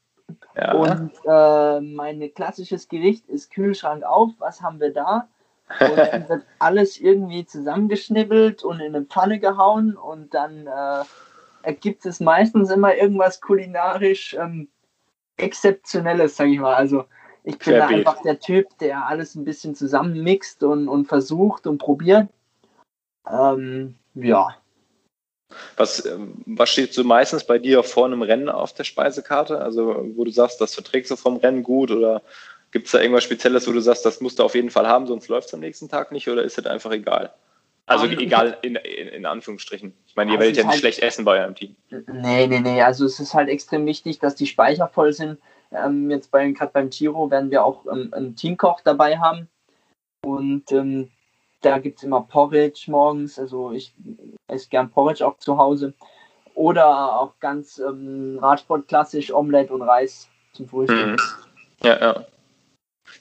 [0.54, 0.74] ja.
[0.74, 4.30] und äh, mein klassisches Gericht ist Kühlschrank auf.
[4.38, 5.28] Was haben wir da?
[5.80, 11.04] Und dann wird alles irgendwie zusammengeschnibbelt und in eine Pfanne gehauen und dann äh,
[11.62, 14.68] ergibt es meistens immer irgendwas kulinarisch ähm,
[15.38, 16.74] Exzeptionelles, sag ich mal.
[16.74, 17.06] Also
[17.42, 21.78] ich bin da einfach der Typ, der alles ein bisschen zusammenmixt und, und versucht und
[21.78, 22.28] probiert.
[23.26, 24.56] Ähm, ja.
[25.76, 29.60] Was, ähm, was steht so meistens bei dir vor einem Rennen auf der Speisekarte?
[29.60, 32.22] Also, wo du sagst, das verträgst du vom Rennen gut oder
[32.70, 35.06] gibt es da irgendwas Spezielles, wo du sagst, das musst du auf jeden Fall haben,
[35.06, 37.32] sonst läuft es am nächsten Tag nicht oder ist das einfach egal?
[37.86, 39.92] Also um, ähm, egal in, in, in, Anführungsstrichen.
[40.06, 41.76] Ich meine, ihr werdet ja nicht halt, schlecht essen bei eurem Team.
[41.90, 42.80] Nee, nee, nee.
[42.80, 45.38] Also es ist halt extrem wichtig, dass die Speicher voll sind.
[45.72, 49.48] Ähm, jetzt bei, gerade beim Giro werden wir auch ähm, einen Teamkoch dabei haben.
[50.24, 51.10] Und ähm,
[51.62, 53.38] da gibt es immer Porridge morgens.
[53.38, 53.94] Also ich
[54.48, 55.94] esse gern Porridge auch zu Hause.
[56.54, 61.06] oder auch ganz ähm, Radsportklassisch Omelette und Reis zum Frühstück.
[61.06, 61.16] Mhm.
[61.82, 62.26] Ja, ja.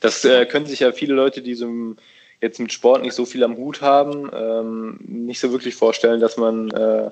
[0.01, 1.95] Das äh, können sich ja viele Leute, die so
[2.41, 6.37] jetzt mit Sport nicht so viel am Hut haben, ähm, nicht so wirklich vorstellen, dass
[6.37, 7.11] man äh,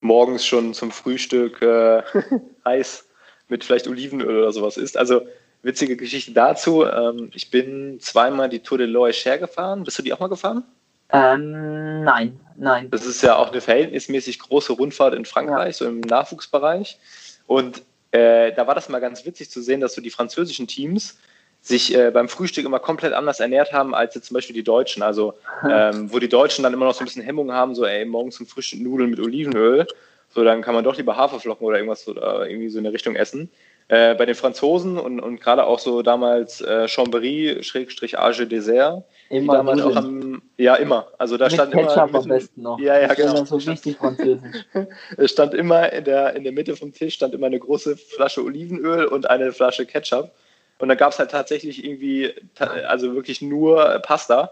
[0.00, 2.02] morgens schon zum Frühstück äh,
[2.64, 3.08] Reis
[3.48, 4.96] mit vielleicht Olivenöl oder sowas isst.
[4.96, 5.22] Also
[5.62, 6.84] witzige Geschichte dazu.
[6.84, 9.84] Ähm, ich bin zweimal die Tour de Loire gefahren.
[9.84, 10.64] Bist du die auch mal gefahren?
[11.12, 12.90] Ähm, nein, nein.
[12.90, 15.72] Das ist ja auch eine verhältnismäßig große Rundfahrt in Frankreich, ja.
[15.72, 16.98] so im Nachwuchsbereich.
[17.46, 21.18] Und äh, da war das mal ganz witzig zu sehen, dass so die französischen Teams
[21.60, 25.02] sich äh, beim Frühstück immer komplett anders ernährt haben als jetzt zum Beispiel die Deutschen.
[25.02, 25.34] Also
[25.68, 28.36] ähm, wo die Deutschen dann immer noch so ein bisschen Hemmung haben, so ey, morgens
[28.36, 29.86] zum Frühstück Nudeln mit Olivenöl,
[30.28, 33.16] so dann kann man doch lieber Haferflocken oder irgendwas oder irgendwie so in der Richtung
[33.16, 33.50] essen.
[33.88, 39.04] Äh, bei den Franzosen und, und gerade auch so damals äh, Chambéry, Schrägstrich Age Dessert,
[39.30, 42.80] immer damals auch am, ja immer, also da mit stand Ketchup immer, am besten noch.
[42.80, 43.44] Ja, ja, genau.
[43.44, 44.66] so richtig französisch.
[45.16, 48.42] es stand immer in der, in der Mitte vom Tisch stand immer eine große Flasche
[48.42, 50.32] Olivenöl und eine Flasche Ketchup
[50.80, 54.50] und da gab es halt tatsächlich irgendwie, also wirklich nur Pasta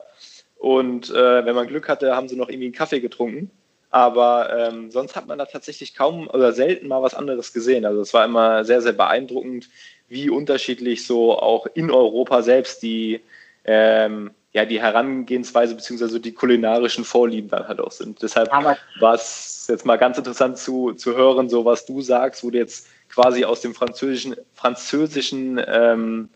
[0.59, 3.51] und äh, wenn man Glück hatte, haben sie noch irgendwie einen Kaffee getrunken
[3.95, 7.85] aber ähm, sonst hat man da tatsächlich kaum oder selten mal was anderes gesehen.
[7.85, 9.69] Also es war immer sehr, sehr beeindruckend,
[10.09, 13.21] wie unterschiedlich so auch in Europa selbst die,
[13.65, 16.19] ähm, ja, die Herangehensweise bzw.
[16.19, 18.21] die kulinarischen Vorlieben dann halt auch sind.
[18.21, 22.51] Deshalb war es jetzt mal ganz interessant zu, zu hören, so was du sagst, wo
[22.51, 26.31] du jetzt quasi aus dem französischen, französischen ähm,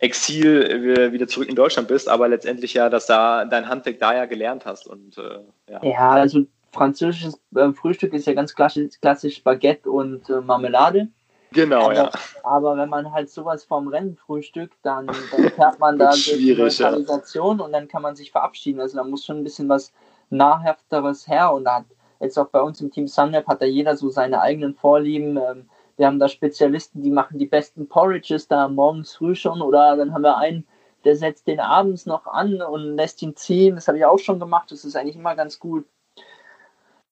[0.00, 4.24] Exil wieder zurück in Deutschland bist, aber letztendlich ja, dass da dein Handwerk da ja
[4.24, 4.88] gelernt hast.
[4.88, 5.38] Und, äh,
[5.70, 5.84] ja.
[5.84, 11.08] ja, also französisches äh, Frühstück ist ja ganz klassisch, klassisch Baguette und äh, Marmelade.
[11.52, 12.10] Genau, aber, ja.
[12.42, 16.52] Aber wenn man halt sowas vom Rennen frühstückt, dann, dann fährt man da durch die
[16.52, 17.64] Lokalisation ja.
[17.64, 18.80] und dann kann man sich verabschieden.
[18.80, 19.92] Also da muss schon ein bisschen was
[20.30, 21.86] Nahrhafteres her und da hat
[22.20, 25.36] jetzt auch bei uns im Team Sunweb hat da jeder so seine eigenen Vorlieben.
[25.38, 29.96] Ähm, wir haben da Spezialisten, die machen die besten Porridges da morgens früh schon oder
[29.96, 30.66] dann haben wir einen,
[31.04, 33.76] der setzt den abends noch an und lässt ihn ziehen.
[33.76, 34.70] Das habe ich auch schon gemacht.
[34.70, 35.86] Das ist eigentlich immer ganz gut.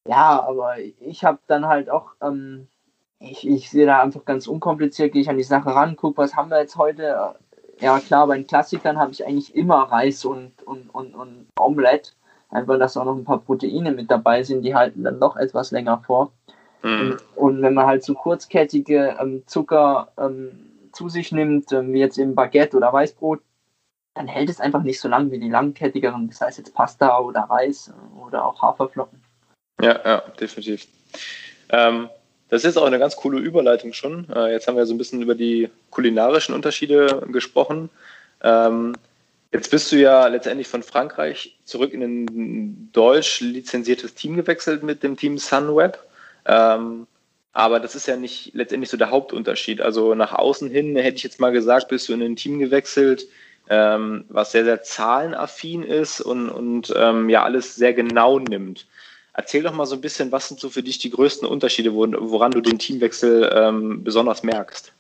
[0.08, 2.68] Ja, aber ich habe dann halt auch, ähm,
[3.18, 6.36] ich, ich sehe da einfach ganz unkompliziert, gehe ich an die Sache ran, gucke, was
[6.36, 7.36] haben wir jetzt heute.
[7.78, 12.12] Ja, klar, bei den Klassikern habe ich eigentlich immer Reis und, und, und, und Omelette.
[12.48, 15.72] Einfach, dass auch noch ein paar Proteine mit dabei sind, die halten dann doch etwas
[15.72, 16.32] länger vor.
[16.82, 17.18] Mhm.
[17.36, 21.98] Und, und, wenn man halt so kurzkettige ähm, Zucker ähm, zu sich nimmt, ähm, wie
[21.98, 23.40] jetzt im Baguette oder Weißbrot,
[24.14, 27.42] dann hält es einfach nicht so lang wie die langkettigeren, das heißt jetzt Pasta oder
[27.42, 27.92] Reis
[28.26, 29.20] oder auch Haferflocken.
[29.80, 30.86] Ja, ja, definitiv.
[31.68, 32.08] Ähm,
[32.48, 34.28] das ist auch eine ganz coole Überleitung schon.
[34.30, 37.90] Äh, jetzt haben wir so ein bisschen über die kulinarischen Unterschiede gesprochen.
[38.42, 38.94] Ähm,
[39.52, 45.02] jetzt bist du ja letztendlich von Frankreich zurück in ein deutsch lizenziertes Team gewechselt mit
[45.02, 45.98] dem Team Sunweb.
[46.46, 47.06] Ähm,
[47.52, 49.80] aber das ist ja nicht letztendlich so der Hauptunterschied.
[49.80, 53.26] Also nach außen hin hätte ich jetzt mal gesagt, bist du in ein Team gewechselt,
[53.68, 58.86] ähm, was sehr, sehr zahlenaffin ist und, und ähm, ja alles sehr genau nimmt.
[59.38, 62.53] Erzähl doch mal so ein bisschen, was sind so für dich die größten Unterschiede, woran
[62.53, 64.94] du den Teamwechsel ähm, besonders merkst?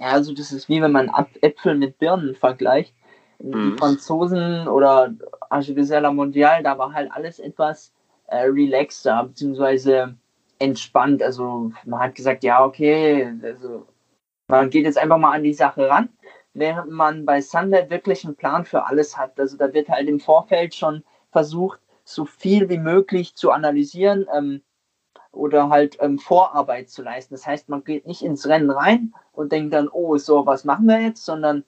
[0.00, 1.10] Ja, also das ist wie wenn man
[1.42, 2.94] Äpfel mit Birnen vergleicht.
[3.42, 3.72] Mhm.
[3.72, 5.12] Die Franzosen oder
[5.50, 7.92] Archivisier La Mondial, da war halt alles etwas
[8.28, 10.14] äh, relaxter, beziehungsweise
[10.58, 11.22] entspannt.
[11.22, 13.86] Also man hat gesagt, ja, okay, also
[14.48, 16.08] man geht jetzt einfach mal an die Sache ran,
[16.54, 19.38] während man bei Sunlight wirklich einen Plan für alles hat.
[19.38, 24.62] Also da wird halt im Vorfeld schon versucht, so viel wie möglich zu analysieren ähm,
[25.32, 27.34] oder halt ähm, Vorarbeit zu leisten.
[27.34, 30.86] Das heißt, man geht nicht ins Rennen rein und denkt dann, oh, so, was machen
[30.86, 31.64] wir jetzt, sondern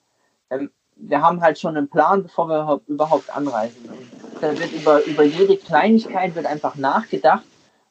[0.49, 3.89] ähm, wir haben halt schon einen Plan, bevor wir überhaupt anreisen.
[3.89, 7.43] Und da wird über, über jede Kleinigkeit wird einfach nachgedacht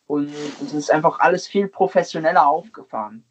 [0.06, 0.30] und
[0.62, 3.24] es ist einfach alles viel professioneller aufgefahren.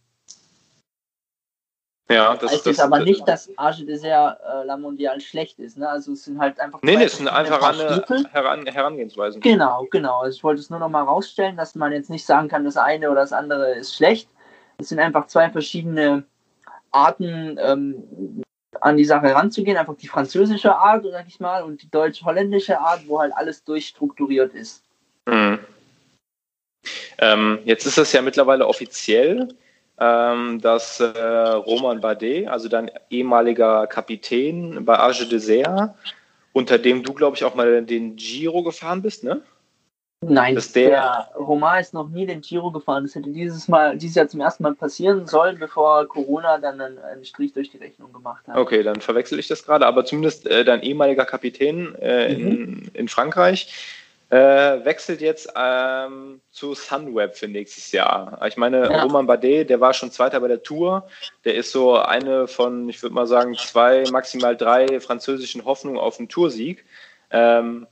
[2.07, 5.77] Ja, das, heißt das, aber das, nicht, dass Arge Dessert äh, La Mondiale schlecht ist.
[5.77, 5.89] Ne?
[5.89, 6.79] Also es sind halt einfach.
[6.83, 9.41] Nee, nee, es sind einfach eine Heran Herangehensweisen.
[9.41, 10.19] Genau, genau.
[10.19, 12.77] Also ich wollte es nur noch mal rausstellen, dass man jetzt nicht sagen kann, das
[12.77, 14.29] eine oder das andere ist schlecht.
[14.77, 16.25] Es sind einfach zwei verschiedene
[16.91, 18.43] Arten, ähm,
[18.81, 19.77] an die Sache ranzugehen.
[19.77, 24.53] Einfach die französische Art, sag ich mal, und die deutsch-holländische Art, wo halt alles durchstrukturiert
[24.53, 24.83] ist.
[25.25, 25.59] Mhm.
[27.17, 29.47] Ähm, jetzt ist es ja mittlerweile offiziell
[29.99, 35.95] ähm, dass äh, Roman Bardet, also dein ehemaliger Kapitän bei Arge Dessert,
[36.53, 39.41] unter dem du, glaube ich, auch mal den Giro gefahren bist, ne?
[40.21, 43.03] Nein, dass der, der Roman ist noch nie den Giro gefahren.
[43.03, 46.97] Das hätte dieses Mal, dieses Jahr zum ersten Mal passieren sollen, bevor Corona dann einen,
[46.99, 48.57] einen Strich durch die Rechnung gemacht hat.
[48.57, 52.47] Okay, dann verwechsel ich das gerade, aber zumindest äh, dein ehemaliger Kapitän äh, mhm.
[52.47, 53.71] in, in Frankreich
[54.29, 58.39] äh, wechselt jetzt ähm, zu Sunweb für nächstes Jahr.
[58.47, 59.03] Ich meine, ja.
[59.03, 61.07] Roman Bardet, der war schon Zweiter bei der Tour.
[61.43, 66.17] Der ist so eine von, ich würde mal sagen, zwei, maximal drei französischen Hoffnungen auf
[66.17, 66.85] einen Toursieg.
[67.29, 67.87] Ähm,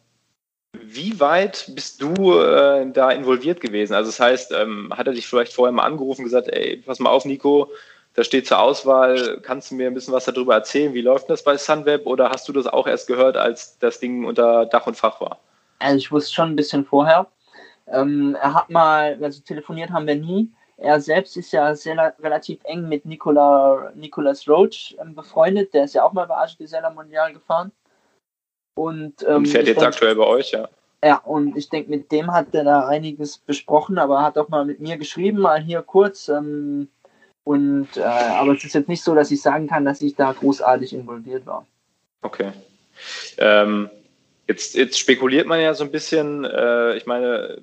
[0.74, 3.94] wie weit bist du äh, da involviert gewesen?
[3.94, 7.00] Also das heißt, ähm, hat er dich vielleicht vorher mal angerufen und gesagt, ey, pass
[7.00, 7.72] mal auf, Nico,
[8.16, 10.94] da steht zur Auswahl, kannst du mir ein bisschen was darüber erzählen?
[10.96, 14.26] Wie läuft das bei Sunweb oder hast du das auch erst gehört, als das Ding
[14.26, 15.40] unter Dach und Fach war?
[15.84, 17.28] Also ich wusste schon ein bisschen vorher.
[17.88, 20.50] Ähm, er hat mal, also telefoniert haben wir nie.
[20.78, 25.74] Er selbst ist ja sehr, relativ eng mit Nicola, Nicolas Roach ähm, befreundet.
[25.74, 27.72] Der ist ja auch mal bei Arche Gesella Mondial gefahren.
[28.76, 30.68] Und, ähm, und fährt jetzt denk, aktuell bei euch, ja.
[31.04, 34.50] Ja, und ich denke, mit dem hat er da einiges besprochen, aber er hat auch
[34.50, 36.30] mal mit mir geschrieben, mal hier kurz.
[36.30, 36.88] Ähm,
[37.44, 40.32] und äh, aber es ist jetzt nicht so, dass ich sagen kann, dass ich da
[40.32, 41.68] großartig involviert war.
[42.22, 42.54] Okay.
[43.38, 43.90] Ähm,
[44.48, 47.62] Jetzt, jetzt spekuliert man ja so ein bisschen, äh, ich meine,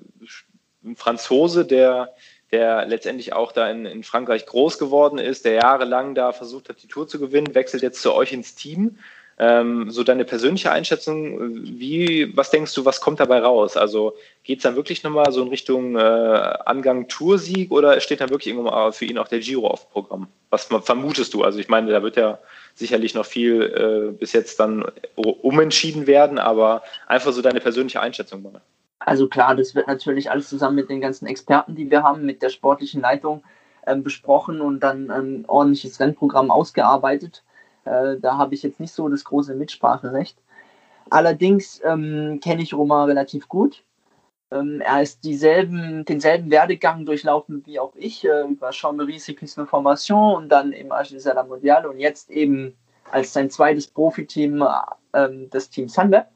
[0.82, 2.14] ein Franzose, der,
[2.52, 6.82] der letztendlich auch da in, in Frankreich groß geworden ist, der jahrelang da versucht hat,
[6.82, 8.98] die Tour zu gewinnen, wechselt jetzt zu euch ins Team.
[9.42, 13.74] Ähm, so deine persönliche Einschätzung, wie, was denkst du, was kommt dabei raus?
[13.74, 14.12] Also
[14.44, 18.54] geht es dann wirklich nochmal so in Richtung äh, Angang Toursieg oder steht dann wirklich
[18.54, 20.28] irgendwann für ihn auch der Giro auf Programm?
[20.50, 21.42] Was vermutest du?
[21.42, 22.38] Also ich meine, da wird ja
[22.74, 28.42] sicherlich noch viel äh, bis jetzt dann umentschieden werden, aber einfach so deine persönliche Einschätzung
[28.42, 28.60] mal.
[28.98, 32.42] Also klar, das wird natürlich alles zusammen mit den ganzen Experten, die wir haben, mit
[32.42, 33.42] der sportlichen Leitung
[33.86, 37.42] äh, besprochen und dann ein ordentliches Rennprogramm ausgearbeitet.
[37.84, 40.38] Äh, da habe ich jetzt nicht so das große Mitspracherecht.
[41.10, 43.82] Allerdings ähm, kenne ich Roma relativ gut.
[44.52, 50.34] Ähm, er ist dieselben, denselben Werdegang durchlaufen wie auch ich, äh, über Chambéry Cyclisme Formation
[50.34, 52.76] und dann im Agilisa la Mondiale und jetzt eben
[53.10, 54.64] als sein zweites Profiteam
[55.12, 56.26] äh, das Team Sunweb.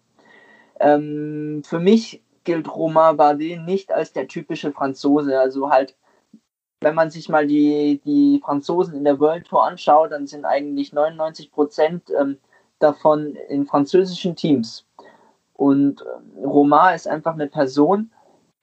[0.80, 5.96] Ähm, für mich gilt Romain Bardet nicht als der typische Franzose, also halt
[6.84, 10.92] wenn man sich mal die, die Franzosen in der World Tour anschaut, dann sind eigentlich
[10.92, 12.38] 99 Prozent ähm,
[12.78, 14.84] davon in französischen Teams.
[15.54, 18.10] Und äh, Romain ist einfach eine Person,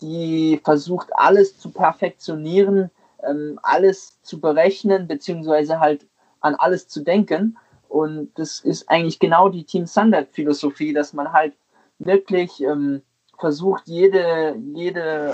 [0.02, 2.92] die versucht, alles zu perfektionieren,
[3.24, 6.06] ähm, alles zu berechnen, beziehungsweise halt
[6.40, 7.58] an alles zu denken.
[7.90, 11.54] Und das ist eigentlich genau die Team Sunweb-Philosophie, dass man halt
[12.00, 13.02] wirklich ähm,
[13.38, 15.34] versucht, jede, jede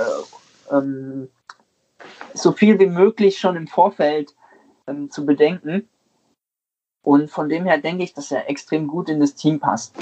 [0.72, 1.30] ähm,
[2.38, 4.36] so viel wie möglich schon im Vorfeld
[4.88, 5.88] ähm, zu bedenken.
[7.04, 9.96] Und von dem her denke ich, dass er extrem gut in das Team passt.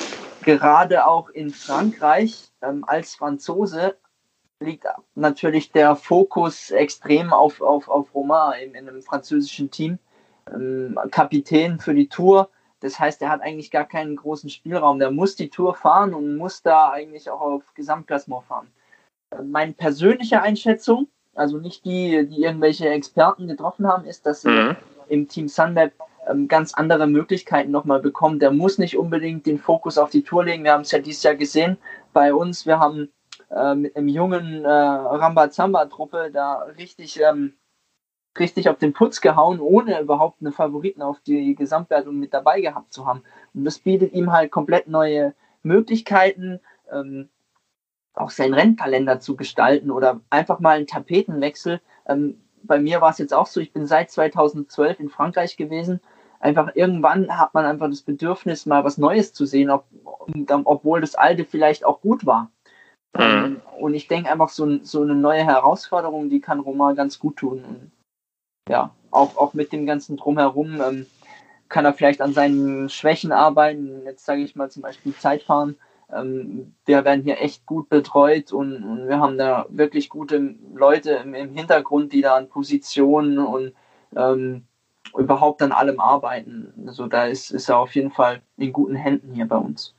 [0.44, 3.98] Gerade auch in Frankreich ähm, als Franzose
[4.60, 10.00] liegt natürlich der Fokus extrem auf, auf, auf Romain in, in einem französischen Team.
[10.52, 12.50] Ähm, Kapitän für die Tour.
[12.80, 15.00] Das heißt, er hat eigentlich gar keinen großen Spielraum.
[15.00, 18.68] Der muss die Tour fahren und muss da eigentlich auch auf Gesamtklassement fahren.
[19.32, 24.50] Äh, meine persönliche Einschätzung also nicht die, die irgendwelche Experten getroffen haben, ist, dass sie
[24.50, 24.76] mhm.
[25.08, 25.94] im Team Sunweb
[26.28, 28.40] ähm, ganz andere Möglichkeiten nochmal bekommen.
[28.40, 30.64] Der muss nicht unbedingt den Fokus auf die Tour legen.
[30.64, 31.78] Wir haben es ja dieses Jahr gesehen
[32.14, 32.66] bei uns.
[32.66, 33.10] Wir haben
[33.52, 37.54] äh, mit einem jungen äh, Rambazamba-Truppe da richtig, ähm,
[38.40, 42.94] richtig auf den Putz gehauen, ohne überhaupt eine Favoriten auf die Gesamtwertung mit dabei gehabt
[42.94, 43.24] zu haben.
[43.54, 46.60] Und das bietet ihm halt komplett neue Möglichkeiten.
[46.92, 47.30] Ähm,
[48.16, 51.82] auch seinen Rennkalender zu gestalten oder einfach mal einen Tapetenwechsel.
[52.08, 56.00] Ähm, bei mir war es jetzt auch so, ich bin seit 2012 in Frankreich gewesen.
[56.40, 59.86] Einfach irgendwann hat man einfach das Bedürfnis, mal was Neues zu sehen, ob,
[60.66, 62.52] obwohl das alte vielleicht auch gut war.
[63.18, 63.62] Mhm.
[63.80, 67.64] Und ich denke einfach, so, so eine neue Herausforderung, die kann Roma ganz gut tun.
[67.64, 67.92] Und
[68.70, 71.06] ja, auch, auch mit dem ganzen Drumherum ähm,
[71.70, 74.04] kann er vielleicht an seinen Schwächen arbeiten.
[74.06, 75.76] Jetzt sage ich mal zum Beispiel Zeitfahren ähm,
[76.08, 81.56] wir werden hier echt gut betreut und, wir haben da wirklich gute Leute im, im
[81.56, 83.74] Hintergrund, die da an Positionen und
[84.16, 84.66] ähm,
[85.18, 86.74] überhaupt an allem arbeiten.
[86.88, 89.94] Also da ist, ist er auf jeden Fall in guten Händen hier bei uns.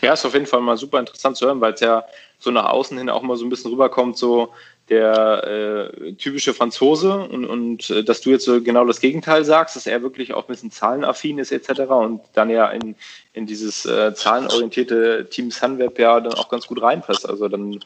[0.00, 2.04] Ja, ist auf jeden Fall mal super interessant zu hören, weil es ja
[2.38, 4.48] so nach außen hin auch mal so ein bisschen rüberkommt, so
[4.92, 9.74] der äh, typische Franzose und, und äh, dass du jetzt so genau das Gegenteil sagst,
[9.74, 11.80] dass er wirklich auch ein bisschen zahlenaffin ist etc.
[11.88, 12.94] und dann ja in,
[13.32, 17.26] in dieses äh, zahlenorientierte Team Sunweb ja dann auch ganz gut reinpasst.
[17.26, 17.80] Also dann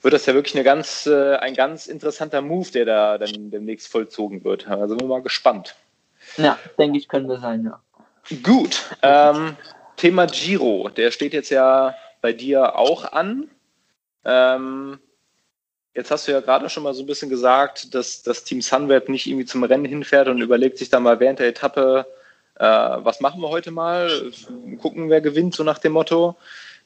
[0.00, 3.88] wird das ja wirklich eine ganz, äh, ein ganz interessanter Move, der da dann demnächst
[3.88, 4.66] vollzogen wird.
[4.66, 5.74] Also sind wir mal gespannt.
[6.38, 7.80] Ja, denke ich, können wir sein, ja.
[8.42, 8.96] Gut.
[9.02, 9.56] Ähm,
[9.96, 13.50] Thema Giro, der steht jetzt ja bei dir auch an.
[14.24, 14.98] Ähm,
[15.94, 19.08] Jetzt hast du ja gerade schon mal so ein bisschen gesagt, dass das Team Sunweb
[19.08, 22.06] nicht irgendwie zum Rennen hinfährt und überlegt sich dann mal während der Etappe,
[22.54, 24.30] äh, was machen wir heute mal,
[24.80, 26.36] gucken, wer gewinnt, so nach dem Motto.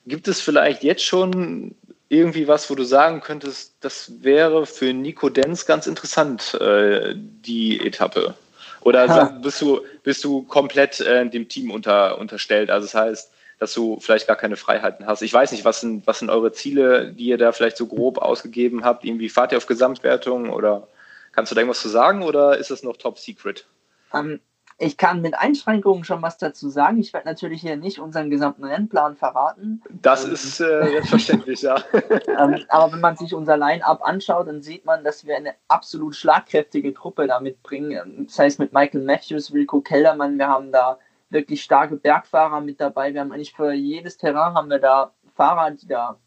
[0.06, 1.74] Gibt es vielleicht jetzt schon
[2.08, 7.84] irgendwie was, wo du sagen könntest, das wäre für Nico Denz ganz interessant, äh, die
[7.84, 8.34] Etappe?
[8.80, 9.24] Oder ha.
[9.42, 12.70] bist du, bist du komplett äh, dem Team unter, unterstellt?
[12.70, 15.22] Also das heißt, dass du vielleicht gar keine Freiheiten hast.
[15.22, 18.18] Ich weiß nicht, was sind, was sind eure Ziele, die ihr da vielleicht so grob
[18.18, 19.04] ausgegeben habt?
[19.04, 20.88] Irgendwie fahrt ihr auf Gesamtwertung oder
[21.32, 23.66] kannst du da irgendwas zu sagen oder ist das noch top secret?
[24.12, 24.40] Um, ähm,
[24.78, 26.98] ich kann mit Einschränkungen schon was dazu sagen.
[26.98, 29.82] Ich werde natürlich hier nicht unseren gesamten Rennplan verraten.
[29.88, 31.76] Das ähm, ist äh, selbstverständlich, ja.
[31.92, 36.16] ähm, aber wenn man sich unser Line-Up anschaut, dann sieht man, dass wir eine absolut
[36.16, 38.26] schlagkräftige Truppe damit bringen.
[38.26, 40.98] Das heißt mit Michael Matthews, Wilco Kellermann, wir haben da
[41.30, 43.12] wirklich starke Bergfahrer mit dabei.
[43.12, 46.18] Wir haben eigentlich für jedes Terrain haben wir da Fahrer, die da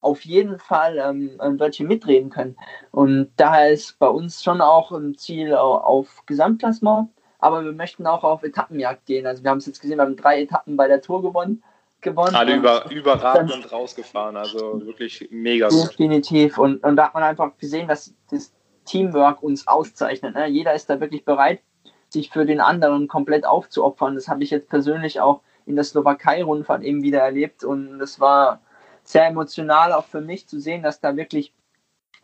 [0.00, 2.56] auf jeden Fall ähm, ein Wörtchen mitreden können.
[2.92, 8.24] Und daher ist bei uns schon auch ein Ziel auf Gesamtklassement aber wir möchten auch
[8.24, 9.26] auf Etappenjagd gehen.
[9.26, 11.62] Also wir haben es jetzt gesehen, wir haben drei Etappen bei der Tour gewonnen.
[12.00, 15.90] gewonnen Alle über, überragend und rausgefahren, also wirklich mega gut.
[15.90, 16.58] Definitiv.
[16.58, 18.52] Und, und da hat man einfach gesehen, dass das
[18.84, 20.34] Teamwork uns auszeichnet.
[20.34, 20.48] Ne?
[20.48, 21.60] Jeder ist da wirklich bereit,
[22.08, 24.14] sich für den anderen komplett aufzuopfern.
[24.14, 28.60] Das habe ich jetzt persönlich auch in der Slowakei-Rundfahrt eben wieder erlebt und das war
[29.04, 31.52] sehr emotional auch für mich zu sehen, dass da wirklich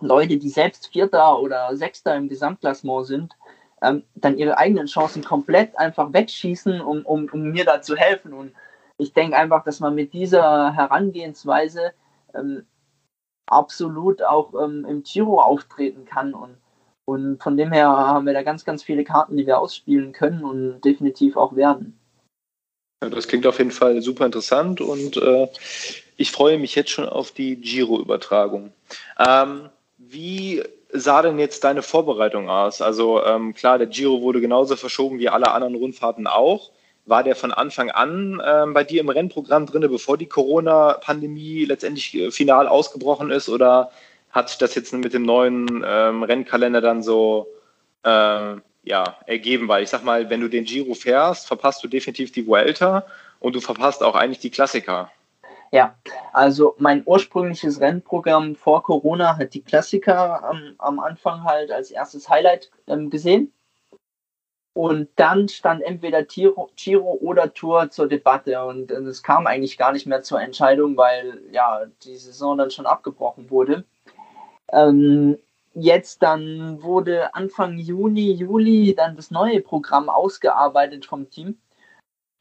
[0.01, 3.37] Leute, die selbst Vierter oder Sechster im Gesamtklassement sind,
[3.83, 8.33] ähm, dann ihre eigenen Chancen komplett einfach wegschießen, um, um, um mir da zu helfen.
[8.33, 8.53] Und
[8.99, 11.93] ich denke einfach, dass man mit dieser Herangehensweise
[12.35, 12.67] ähm,
[13.47, 16.35] absolut auch ähm, im Giro auftreten kann.
[16.35, 16.57] Und,
[17.07, 20.45] und von dem her haben wir da ganz, ganz viele Karten, die wir ausspielen können
[20.45, 21.99] und definitiv auch werden.
[23.03, 25.49] Ja, das klingt auf jeden Fall super interessant und äh,
[26.17, 28.73] ich freue mich jetzt schon auf die Giro-Übertragung.
[29.19, 30.63] Ähm, wie
[30.93, 32.81] sah denn jetzt deine Vorbereitung aus?
[32.81, 36.71] Also ähm, klar, der Giro wurde genauso verschoben wie alle anderen Rundfahrten auch.
[37.05, 42.15] War der von Anfang an ähm, bei dir im Rennprogramm drin, bevor die Corona-Pandemie letztendlich
[42.15, 43.49] äh, final ausgebrochen ist?
[43.49, 43.91] Oder
[44.35, 47.47] hat sich das jetzt mit dem neuen ähm, Rennkalender dann so
[48.03, 49.69] äh, ja, ergeben?
[49.69, 53.07] Weil ich sag mal, wenn du den Giro fährst, verpasst du definitiv die Vuelta
[53.39, 55.11] und du verpasst auch eigentlich die Klassiker.
[55.71, 55.95] Ja,
[56.33, 62.29] also mein ursprüngliches Rennprogramm vor Corona hat die Klassiker am, am Anfang halt als erstes
[62.29, 63.53] Highlight ähm, gesehen.
[64.73, 69.79] Und dann stand entweder Giro, Giro oder Tour zur Debatte und äh, es kam eigentlich
[69.79, 73.85] gar nicht mehr zur Entscheidung, weil ja die Saison dann schon abgebrochen wurde.
[74.75, 75.39] Ähm,
[75.75, 81.59] jetzt dann wurde Anfang Juni, Juli dann das neue Programm ausgearbeitet vom Team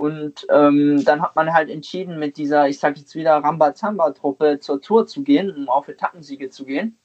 [0.04, 4.82] und ähm, dann hat man halt entschieden, mit dieser, ich sage jetzt wieder, Rambazamba-Truppe zur
[4.82, 7.00] Tour zu gehen, um auf Etappensiege zu gehen.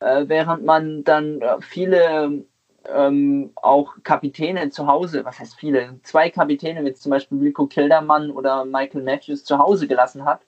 [0.00, 2.44] Äh, während man dann äh, viele
[2.84, 8.30] ähm, auch Kapitäne zu Hause, was heißt viele, zwei Kapitäne, wie zum Beispiel Rico Kildermann
[8.30, 10.42] oder Michael Matthews zu Hause gelassen hat,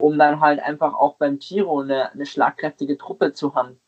[0.00, 3.80] um dann halt einfach auch beim Giro eine, eine schlagkräftige Truppe zu haben.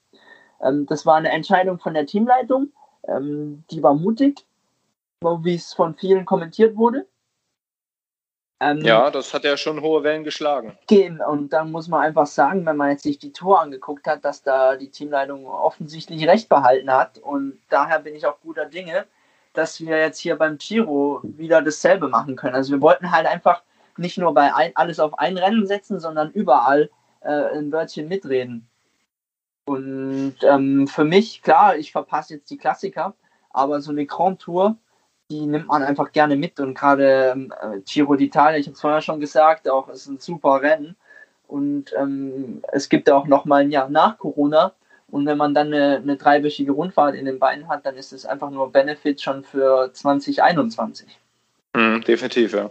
[0.60, 2.72] Ähm, das war eine Entscheidung von der Teamleitung,
[3.08, 4.44] ähm, die war mutig,
[5.20, 7.06] wie es von vielen kommentiert wurde.
[8.62, 10.78] Ähm, ja, das hat ja schon hohe Wellen geschlagen.
[11.28, 14.44] Und dann muss man einfach sagen, wenn man jetzt sich die Tour angeguckt hat, dass
[14.44, 17.18] da die Teamleitung offensichtlich recht behalten hat.
[17.18, 19.06] Und daher bin ich auch guter Dinge,
[19.52, 22.54] dass wir jetzt hier beim Giro wieder dasselbe machen können.
[22.54, 23.62] Also wir wollten halt einfach
[23.98, 28.68] nicht nur bei ein, alles auf ein Rennen setzen, sondern überall äh, ein Wörtchen mitreden.
[29.64, 33.14] Und ähm, für mich, klar, ich verpasse jetzt die Klassiker,
[33.50, 34.76] aber so eine Grand Tour
[35.32, 37.52] die nimmt man einfach gerne mit und gerade ähm,
[37.86, 40.96] Giro d'Italia, ich habe es vorher schon gesagt, auch ist ein super Rennen
[41.48, 44.72] und ähm, es gibt auch noch mal ein Jahr nach Corona
[45.10, 48.26] und wenn man dann eine, eine dreiwöchige Rundfahrt in den Beinen hat, dann ist es
[48.26, 51.18] einfach nur Benefit schon für 2021.
[51.74, 52.70] Mhm, definitiv, ja.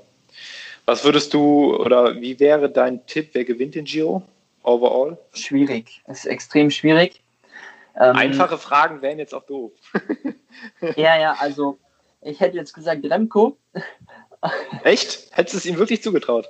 [0.86, 4.23] Was würdest du oder wie wäre dein Tipp, wer gewinnt den Giro
[4.63, 5.17] overall?
[5.34, 7.21] Schwierig, es ist extrem schwierig.
[7.96, 9.71] Ähm, Einfache Fragen wären jetzt auch doof.
[10.96, 11.77] ja, ja, also
[12.21, 13.58] ich hätte jetzt gesagt Remco.
[14.84, 15.29] Echt?
[15.32, 16.50] Hättest du es ihm wirklich zugetraut?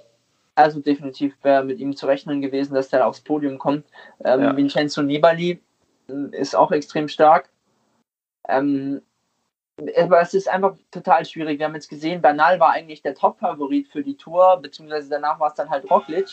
[0.55, 3.85] Also definitiv wäre mit ihm zu rechnen gewesen, dass der aufs Podium kommt.
[4.23, 4.55] Ähm, ja.
[4.55, 5.61] Vincenzo Nibali
[6.07, 7.49] äh, ist auch extrem stark.
[8.47, 9.01] Ähm,
[9.97, 11.59] aber es ist einfach total schwierig.
[11.59, 15.49] Wir haben jetzt gesehen, Bernal war eigentlich der Top-Favorit für die Tour, beziehungsweise danach war
[15.49, 16.29] es dann halt Roglic.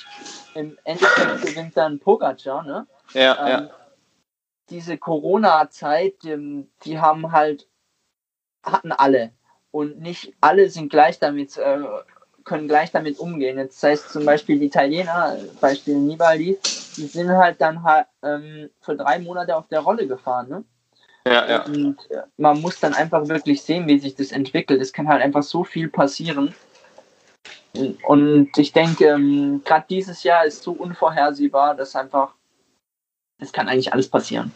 [0.55, 2.87] Im Endeffekt gewinnt dann Pogacar, ne?
[3.13, 3.71] Ja, ähm, ja.
[4.71, 7.67] Diese Corona-Zeit, die haben halt
[8.63, 9.33] hatten alle.
[9.71, 11.79] Und nicht alle sind gleich damit, äh,
[12.45, 13.59] können gleich damit umgehen.
[13.59, 16.59] Jetzt heißt zum Beispiel die Italiener, Beispiel Nibali,
[16.97, 20.49] die sind halt dann halt ähm, für drei Monate auf der Rolle gefahren.
[20.49, 20.65] Ne?
[21.27, 21.63] Ja, ja.
[21.65, 24.81] Und äh, man muss dann einfach wirklich sehen, wie sich das entwickelt.
[24.81, 26.55] Es kann halt einfach so viel passieren.
[28.07, 32.35] Und ich denke, ähm, gerade dieses Jahr ist so unvorhersehbar, dass einfach,
[33.39, 34.53] es kann eigentlich alles passieren.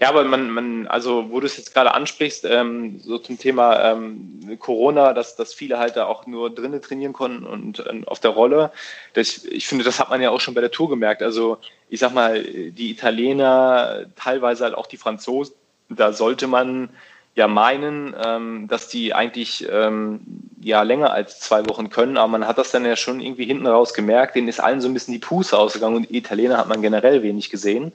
[0.00, 3.92] Ja, aber man, man, also wo du es jetzt gerade ansprichst, ähm, so zum Thema
[3.92, 8.20] ähm, Corona, dass, dass viele halt da auch nur drinnen trainieren konnten und äh, auf
[8.20, 8.70] der Rolle.
[9.14, 11.22] Das, ich finde, das hat man ja auch schon bei der Tour gemerkt.
[11.22, 11.58] Also
[11.88, 15.54] ich sag mal, die Italiener, teilweise halt auch die Franzosen,
[15.88, 16.90] da sollte man
[17.34, 20.20] ja meinen, ähm, dass die eigentlich ähm,
[20.60, 23.66] ja länger als zwei Wochen können, aber man hat das dann ja schon irgendwie hinten
[23.66, 26.68] raus gemerkt, denen ist allen so ein bisschen die Puste ausgegangen und die Italiener hat
[26.68, 27.92] man generell wenig gesehen.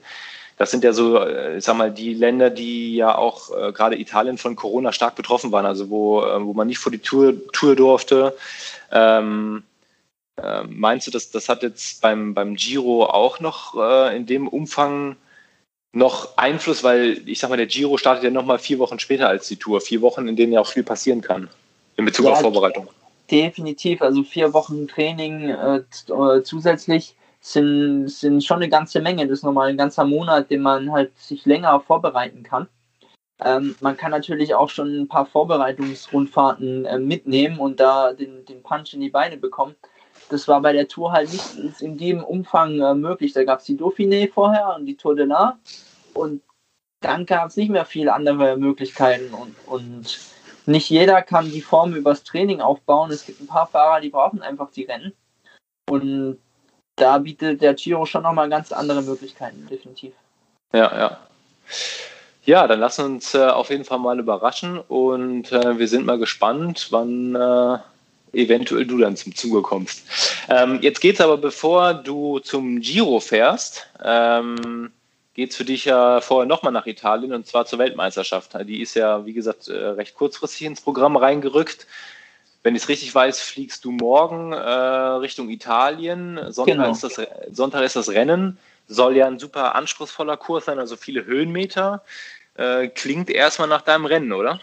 [0.56, 3.98] Das sind ja so, äh, ich sag mal, die Länder, die ja auch äh, gerade
[3.98, 7.34] Italien von Corona stark betroffen waren, also wo, äh, wo man nicht vor die Tour,
[7.52, 8.36] Tour durfte.
[8.92, 9.64] Ähm,
[10.36, 14.48] äh, meinst du, dass das hat jetzt beim, beim Giro auch noch äh, in dem
[14.48, 15.16] Umfang
[15.92, 19.28] noch Einfluss, weil ich sag mal, der Giro startet ja noch mal vier Wochen später
[19.28, 21.48] als die Tour, vier Wochen, in denen ja auch viel passieren kann
[21.96, 22.88] in Bezug ja, auf Vorbereitung.
[23.30, 25.82] Definitiv, also vier Wochen Training äh,
[26.42, 27.14] zusätzlich
[27.44, 29.26] sind, sind schon eine ganze Menge.
[29.26, 32.68] Das ist nochmal ein ganzer Monat, den man halt sich länger vorbereiten kann.
[33.44, 38.62] Ähm, man kann natürlich auch schon ein paar Vorbereitungsrundfahrten äh, mitnehmen und da den, den
[38.62, 39.74] Punch in die Beine bekommen.
[40.30, 43.32] Das war bei der Tour halt nicht in dem Umfang äh, möglich.
[43.34, 45.58] Da gab es die Dauphiné vorher und die Tour de La
[46.14, 46.42] und
[47.00, 50.18] dann gab es nicht mehr viele andere Möglichkeiten und, und
[50.64, 53.10] nicht jeder kann die Form übers Training aufbauen.
[53.10, 55.12] Es gibt ein paar Fahrer, die brauchen einfach die Rennen.
[55.90, 56.38] Und
[56.96, 60.12] da bietet der Giro schon nochmal ganz andere Möglichkeiten, definitiv.
[60.72, 61.18] Ja, ja.
[62.44, 66.18] Ja, dann lass uns äh, auf jeden Fall mal überraschen und äh, wir sind mal
[66.18, 67.78] gespannt, wann äh,
[68.34, 70.04] eventuell du dann zum Zuge kommst.
[70.50, 74.90] Ähm, jetzt es aber, bevor du zum Giro fährst, ähm,
[75.36, 78.52] es für dich ja vorher nochmal nach Italien und zwar zur Weltmeisterschaft.
[78.66, 81.86] Die ist ja, wie gesagt, äh, recht kurzfristig ins Programm reingerückt
[82.64, 86.40] wenn ich es richtig weiß, fliegst du morgen äh, Richtung Italien.
[86.50, 86.90] Sonntag, genau.
[86.90, 87.20] ist das,
[87.52, 88.58] Sonntag ist das Rennen.
[88.88, 92.02] Soll ja ein super anspruchsvoller Kurs sein, also viele Höhenmeter.
[92.54, 94.60] Äh, klingt erstmal nach deinem Rennen, oder?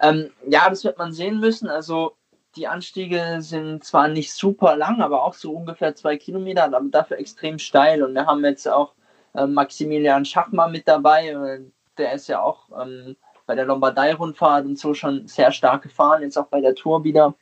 [0.00, 1.68] Ähm, ja, das wird man sehen müssen.
[1.68, 2.16] Also
[2.56, 7.18] die Anstiege sind zwar nicht super lang, aber auch so ungefähr zwei Kilometer, aber dafür
[7.18, 8.02] extrem steil.
[8.02, 8.94] Und wir haben jetzt auch
[9.34, 11.28] äh, Maximilian Schachmann mit dabei.
[11.28, 11.60] Äh,
[11.98, 13.16] der ist ja auch ähm,
[13.46, 17.34] bei der Lombardei-Rundfahrt und so schon sehr stark gefahren, jetzt auch bei der Tour wieder.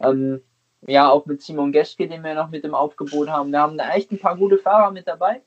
[0.00, 0.42] Ähm,
[0.86, 3.50] ja, auch mit Simon Geschke, den wir noch mit dem Aufgebot haben.
[3.50, 5.42] Wir haben da echt ein paar gute Fahrer mit dabei.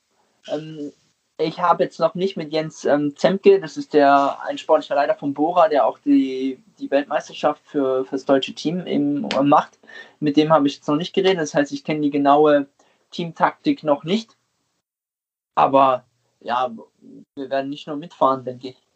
[0.48, 0.92] Ähm,
[1.38, 5.16] ich habe jetzt noch nicht mit Jens ähm, Zemke, das ist der ein sportlicher Leiter
[5.16, 9.80] von Bora, der auch die, die Weltmeisterschaft für, für das deutsche Team eben äh, macht.
[10.20, 11.40] Mit dem habe ich jetzt noch nicht geredet.
[11.40, 12.68] Das heißt, ich kenne die genaue
[13.12, 14.36] Teamtaktik noch nicht.
[15.56, 16.06] Aber
[16.42, 16.72] ja,
[17.36, 18.89] wir werden nicht nur mitfahren, denke ich.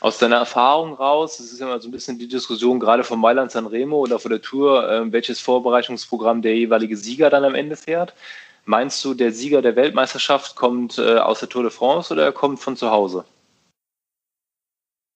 [0.00, 3.50] Aus deiner Erfahrung raus, das ist immer so ein bisschen die Diskussion gerade von Mailand
[3.50, 7.76] San Remo oder von der Tour, äh, welches Vorbereitungsprogramm der jeweilige Sieger dann am Ende
[7.76, 8.14] fährt.
[8.66, 12.32] Meinst du, der Sieger der Weltmeisterschaft kommt äh, aus der Tour de France oder er
[12.32, 13.24] kommt von zu Hause?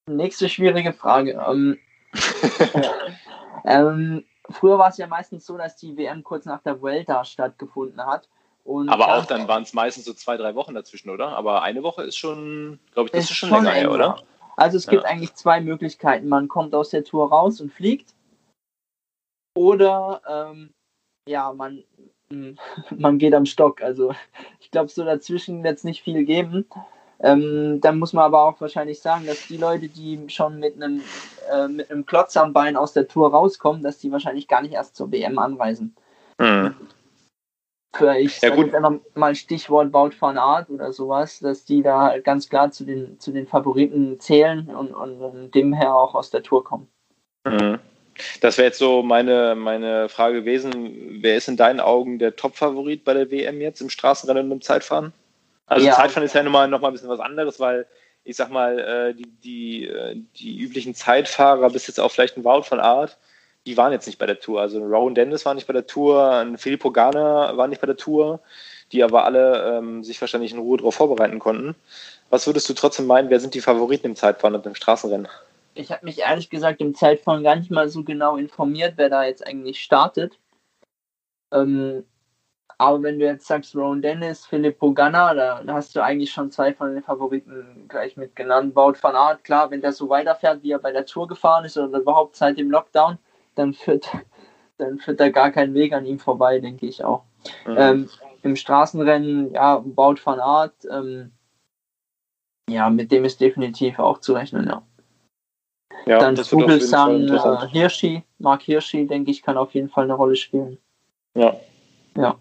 [0.07, 1.41] Nächste schwierige Frage.
[1.47, 1.79] Ähm,
[3.65, 8.05] ähm, früher war es ja meistens so, dass die WM kurz nach der Vuelta stattgefunden
[8.05, 8.29] hat.
[8.65, 11.29] Und aber auch dann waren es meistens so zwei, drei Wochen dazwischen, oder?
[11.29, 14.23] Aber eine Woche ist schon, glaube ich, das ist, ist schon, länger her, oder?
[14.59, 16.29] Also es gibt eigentlich zwei Möglichkeiten.
[16.29, 18.13] Man kommt aus der Tour raus und fliegt.
[19.57, 20.71] Oder ähm,
[21.29, 21.85] ja, man,
[22.97, 23.81] man geht am Stock.
[23.83, 24.15] Also
[24.61, 26.67] ich glaube, so dazwischen wird es nicht viel geben.
[27.21, 31.03] Ähm, dann muss man aber auch wahrscheinlich sagen, dass die Leute, die schon mit einem,
[31.53, 34.75] äh, mit einem Klotz am Bein aus der Tour rauskommen, dass die wahrscheinlich gar nicht
[34.75, 35.95] erst zur WM anreisen.
[36.39, 36.75] Mhm.
[38.01, 38.75] Ich ja, gut.
[38.75, 42.85] einfach mal Stichwort Wout van Art oder sowas, dass die da halt ganz klar zu
[42.85, 46.89] den, zu den Favoriten zählen und, und, dem her auch aus der Tour kommen.
[47.45, 47.79] Mhm.
[48.41, 51.21] Das wäre jetzt so meine, meine Frage gewesen.
[51.23, 54.61] Wer ist in deinen Augen der Top-Favorit bei der WM jetzt im Straßenrennen und im
[54.61, 55.13] Zeitfahren?
[55.67, 55.93] Also ja.
[55.93, 57.87] Zeitfahren ist ja nochmal noch mal ein bisschen was anderes, weil
[58.25, 62.45] ich sag mal, äh, die, die, äh, die üblichen Zeitfahrer, bis jetzt auch vielleicht ein
[62.45, 63.17] Wout von Art,
[63.69, 64.63] die waren jetzt nicht bei der Tour.
[64.63, 67.99] Also Rowan Dennis war nicht bei der Tour, ein Filippo Garner war nicht bei der
[67.99, 68.41] Tour,
[68.93, 71.75] die aber alle ähm, sich wahrscheinlich in Ruhe darauf vorbereiten konnten.
[72.31, 75.29] Was würdest du trotzdem meinen, wer sind die Favoriten im Zeitfahren und im Straßenrennen?
[75.75, 79.25] Ich habe mich ehrlich gesagt im Zeitfahren gar nicht mal so genau informiert, wer da
[79.25, 80.39] jetzt eigentlich startet.
[81.53, 82.05] Ähm,
[82.79, 86.73] aber wenn du jetzt sagst, Rowan Dennis, Filippo Ganna, da hast du eigentlich schon zwei
[86.73, 88.73] von den Favoriten gleich mit genannt.
[88.73, 91.77] Baut van Art, klar, wenn der so weiterfährt, wie er bei der Tour gefahren ist
[91.77, 93.19] oder überhaupt seit dem Lockdown,
[93.59, 94.09] dann führt,
[94.79, 97.25] dann führt da gar kein Weg an ihm vorbei, denke ich auch.
[97.67, 97.77] Mhm.
[97.77, 98.11] Ähm,
[98.43, 101.33] Im Straßenrennen, ja, Baut van Art, ähm,
[102.69, 104.83] ja, mit dem ist definitiv auch zu rechnen, ja.
[106.07, 110.37] Ja, Dann Vogelsang, äh, Hirschi, Mark Hirschi, denke ich, kann auf jeden Fall eine Rolle
[110.37, 110.79] spielen.
[111.35, 111.57] Ja.
[112.17, 112.39] Ja.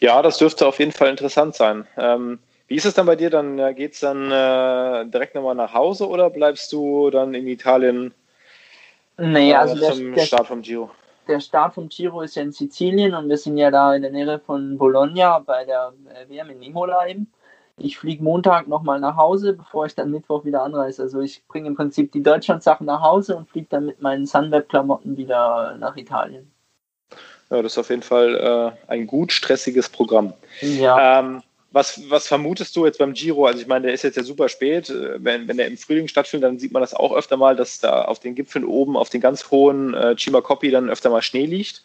[0.00, 1.86] Ja, das dürfte auf jeden Fall interessant sein.
[1.96, 3.30] Ähm, wie ist es dann bei dir?
[3.30, 7.46] Dann äh, geht es dann äh, direkt nochmal nach Hause oder bleibst du dann in
[7.46, 8.14] Italien
[9.18, 10.90] nee, also zum der, Start vom Giro?
[11.28, 14.10] Der Start vom Giro ist ja in Sizilien und wir sind ja da in der
[14.10, 17.32] Nähe von Bologna bei der äh, WM in Imola eben.
[17.78, 21.02] Ich fliege Montag nochmal nach Hause, bevor ich dann Mittwoch wieder anreise.
[21.02, 25.16] Also ich bringe im Prinzip die Deutschland-Sachen nach Hause und fliege dann mit meinen Sunweb-Klamotten
[25.16, 26.52] wieder nach Italien.
[27.50, 28.34] Ja, das ist auf jeden Fall
[28.88, 30.32] äh, ein gut stressiges Programm.
[30.60, 31.20] Ja.
[31.20, 31.42] Ähm,
[31.72, 33.46] was, was vermutest du jetzt beim Giro?
[33.46, 34.90] Also ich meine, der ist jetzt ja super spät.
[34.90, 37.80] Äh, wenn, wenn der im Frühling stattfindet, dann sieht man das auch öfter mal, dass
[37.80, 41.46] da auf den Gipfeln oben, auf den ganz hohen äh, Coppi dann öfter mal Schnee
[41.46, 41.82] liegt.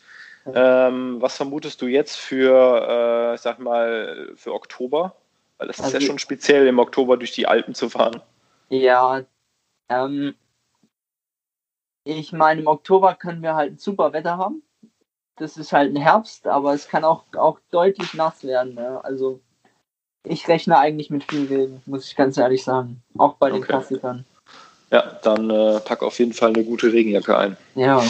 [0.54, 5.16] Ähm, was vermutest du jetzt für, äh, ich sag mal, für Oktober?
[5.58, 8.22] Weil es also, ist ja also schon speziell, im Oktober durch die Alpen zu fahren.
[8.70, 9.24] Ja,
[9.90, 10.36] ähm,
[12.06, 14.64] ich meine, im Oktober können wir halt super Wetter haben.
[15.36, 18.76] Das ist halt ein Herbst, aber es kann auch, auch deutlich nass werden.
[18.76, 19.04] Ne?
[19.04, 19.42] Also
[20.24, 23.02] ich rechne eigentlich mit viel Regen, muss ich ganz ehrlich sagen.
[23.18, 23.68] Auch bei den okay.
[23.68, 24.26] Klassikern.
[24.92, 27.58] Ja, dann äh, pack auf jeden Fall eine gute Regenjacke ein.
[27.76, 28.04] Ja.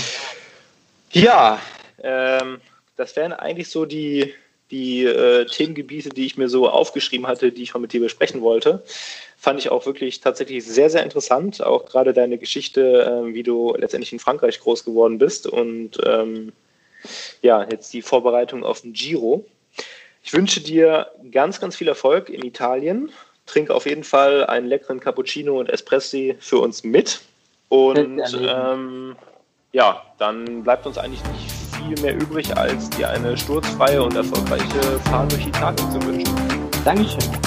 [1.12, 1.60] Ja,
[2.04, 2.60] ähm,
[2.96, 4.34] das wären eigentlich so die,
[4.70, 8.42] die äh, Themengebiete, die ich mir so aufgeschrieben hatte, die ich mal mit dir besprechen
[8.42, 8.84] wollte.
[9.38, 11.64] Fand ich auch wirklich tatsächlich sehr, sehr interessant.
[11.64, 16.52] Auch gerade deine Geschichte, äh, wie du letztendlich in Frankreich groß geworden bist und ähm,
[17.42, 19.46] ja, jetzt die Vorbereitung auf den Giro.
[20.28, 23.14] Ich wünsche dir ganz, ganz viel Erfolg in Italien.
[23.46, 27.22] Trink auf jeden Fall einen leckeren Cappuccino und Espressi für uns mit.
[27.70, 29.16] Und ähm,
[29.72, 35.00] ja, dann bleibt uns eigentlich nicht viel mehr übrig, als dir eine sturzfreie und erfolgreiche
[35.06, 36.36] Fahrt durch Italien zu wünschen.
[36.84, 37.47] Dankeschön.